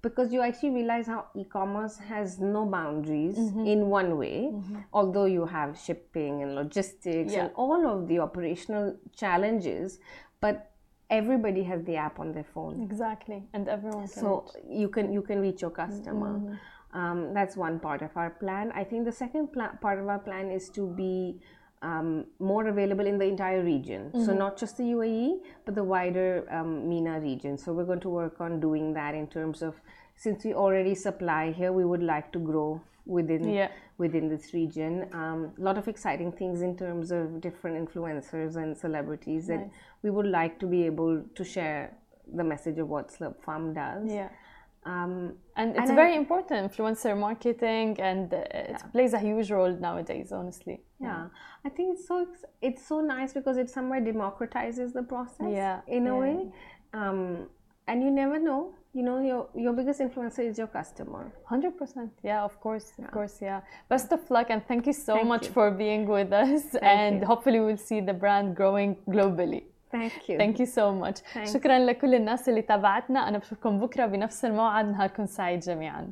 because 0.00 0.32
you 0.32 0.40
actually 0.48 0.70
realize 0.70 1.06
how 1.08 1.26
e-commerce 1.34 1.96
has 1.98 2.38
no 2.38 2.64
boundaries 2.64 3.36
Mm-hmm. 3.36 3.66
in 3.72 3.80
one 3.90 4.10
way 4.16 4.52
although 4.92 5.24
you 5.36 5.44
have 5.44 5.70
shipping 5.86 6.34
and 6.42 6.54
logistics 6.54 7.32
Yeah. 7.32 7.40
and 7.40 7.50
all 7.62 7.82
of 7.94 8.06
the 8.10 8.18
operational 8.26 8.86
challenges 9.22 9.98
but 10.40 10.70
everybody 11.10 11.62
has 11.62 11.82
the 11.84 11.96
app 11.96 12.18
on 12.20 12.32
their 12.32 12.44
phone 12.54 12.82
Exactly. 12.82 13.42
And 13.54 13.68
everyone 13.68 14.06
so 14.08 14.44
you 14.68 14.88
can 14.88 15.12
you 15.12 15.22
can 15.22 15.40
reach 15.40 15.62
your 15.62 15.70
customer 15.70 16.32
Mm-hmm. 16.38 16.98
um, 17.00 17.32
that's 17.34 17.56
one 17.56 17.78
part 17.86 18.02
of 18.02 18.16
our 18.16 18.30
plan 18.42 18.72
i 18.80 18.82
think 18.84 19.04
the 19.04 19.12
second 19.12 19.48
pla- 19.54 19.74
part 19.84 19.98
of 19.98 20.06
our 20.08 20.18
plan 20.18 20.50
is 20.58 20.68
to 20.70 20.86
be 21.00 21.14
um, 21.88 22.24
more 22.38 22.66
available 22.68 23.06
in 23.06 23.18
the 23.18 23.24
entire 23.24 23.62
region 23.62 24.10
so 24.12 24.18
Mm-hmm. 24.18 24.38
not 24.38 24.56
just 24.62 24.76
the 24.78 24.84
uae 24.98 25.38
but 25.64 25.74
the 25.80 25.84
wider 25.94 26.28
um, 26.58 26.88
MENA 26.90 27.20
region 27.20 27.56
so 27.64 27.72
we're 27.72 27.84
going 27.92 28.00
to 28.08 28.14
work 28.20 28.40
on 28.40 28.60
doing 28.60 28.92
that 29.00 29.14
in 29.14 29.26
terms 29.38 29.62
of 29.62 29.80
since 30.16 30.44
we 30.44 30.52
already 30.52 30.94
supply 30.96 31.52
here, 31.52 31.72
we 31.72 31.84
would 31.84 32.02
like 32.02 32.32
to 32.32 32.40
grow 32.40 32.80
within 33.16 33.44
Yeah. 33.48 33.68
within 34.04 34.28
this 34.28 34.52
region. 34.54 34.92
Um, 35.12 35.40
a 35.58 35.62
lot 35.68 35.76
of 35.78 35.88
exciting 35.88 36.30
things 36.40 36.62
in 36.62 36.76
terms 36.76 37.10
of 37.10 37.40
different 37.40 37.74
influencers 37.82 38.52
and 38.62 38.76
celebrities 38.76 39.46
that 39.48 39.64
we 40.02 40.10
would 40.10 40.26
like 40.40 40.54
to 40.60 40.66
be 40.66 40.80
able 40.86 41.12
to 41.38 41.42
share 41.54 41.80
the 42.38 42.44
message 42.44 42.78
of 42.78 42.88
what 42.88 43.08
Slurp 43.08 43.36
Farm 43.46 43.66
does. 43.74 44.06
Yeah. 44.20 44.28
Um, 44.84 45.14
And 45.56 45.70
it's 45.70 45.90
And 45.90 45.90
I- 45.98 46.02
very 46.02 46.14
important, 46.22 46.58
influencer 46.70 47.14
marketing, 47.28 47.88
and 48.10 48.32
uh, 48.32 48.44
it 48.72 48.80
plays 48.92 49.12
a 49.14 49.18
huge 49.28 49.50
role 49.50 49.72
nowadays, 49.88 50.30
honestly. 50.40 50.76
yeah, 51.00 51.28
I 51.66 51.68
think 51.74 51.86
it's 51.94 52.06
so 52.10 52.16
it's 52.68 52.82
so 52.92 52.96
nice 53.16 53.30
because 53.38 53.56
it 53.62 53.68
somewhere 53.78 54.00
democratizes 54.12 54.92
the 54.98 55.02
process. 55.14 55.50
Yeah, 55.62 55.80
in 55.96 56.02
a 56.06 56.14
yeah. 56.14 56.20
way, 56.22 56.36
um, 57.00 57.20
and 57.88 57.96
you 58.04 58.10
never 58.22 58.38
know 58.48 58.60
You 58.97 59.03
know, 59.07 59.17
your 59.29 59.41
your 59.65 59.73
biggest 59.79 59.99
influencer 60.05 60.43
is 60.49 60.55
your 60.61 60.71
customer. 60.79 61.23
100%. 61.49 62.09
Yeah, 62.31 62.41
of 62.49 62.53
course. 62.65 62.87
Of 63.03 63.09
course. 63.17 63.35
Yeah. 63.47 63.59
Best 63.93 64.09
of 64.17 64.21
luck 64.35 64.47
and 64.53 64.61
thank 64.69 64.83
you 64.89 64.95
so 65.07 65.13
Thank 65.17 65.27
much 65.35 65.45
you. 65.47 65.53
for 65.57 65.67
being 65.83 66.03
with 66.17 66.31
us. 66.43 66.63
and 66.99 67.15
you. 67.21 67.25
hopefully, 67.31 67.59
we'll 67.65 67.83
see 67.89 67.99
the 68.09 68.17
brand 68.23 68.47
growing 68.59 68.91
globally. 69.15 69.61
Thank 69.97 70.13
you. 70.29 70.35
Thank 70.43 70.55
you 70.61 70.67
so 70.79 70.85
much. 71.03 71.17
Thanks. 71.33 71.53
شكرا 71.53 71.79
لكل 71.79 72.15
الناس 72.15 72.49
اللي 72.49 72.61
تابعتنا 72.61 73.27
أنا 73.27 73.37
بشوفكم 73.37 73.79
بكرة 73.79 74.05
بنفس 74.05 74.45
الموعد 74.45 74.85
نهاركم 74.85 75.25
سعيد 75.25 75.59
جميعا 75.59 76.11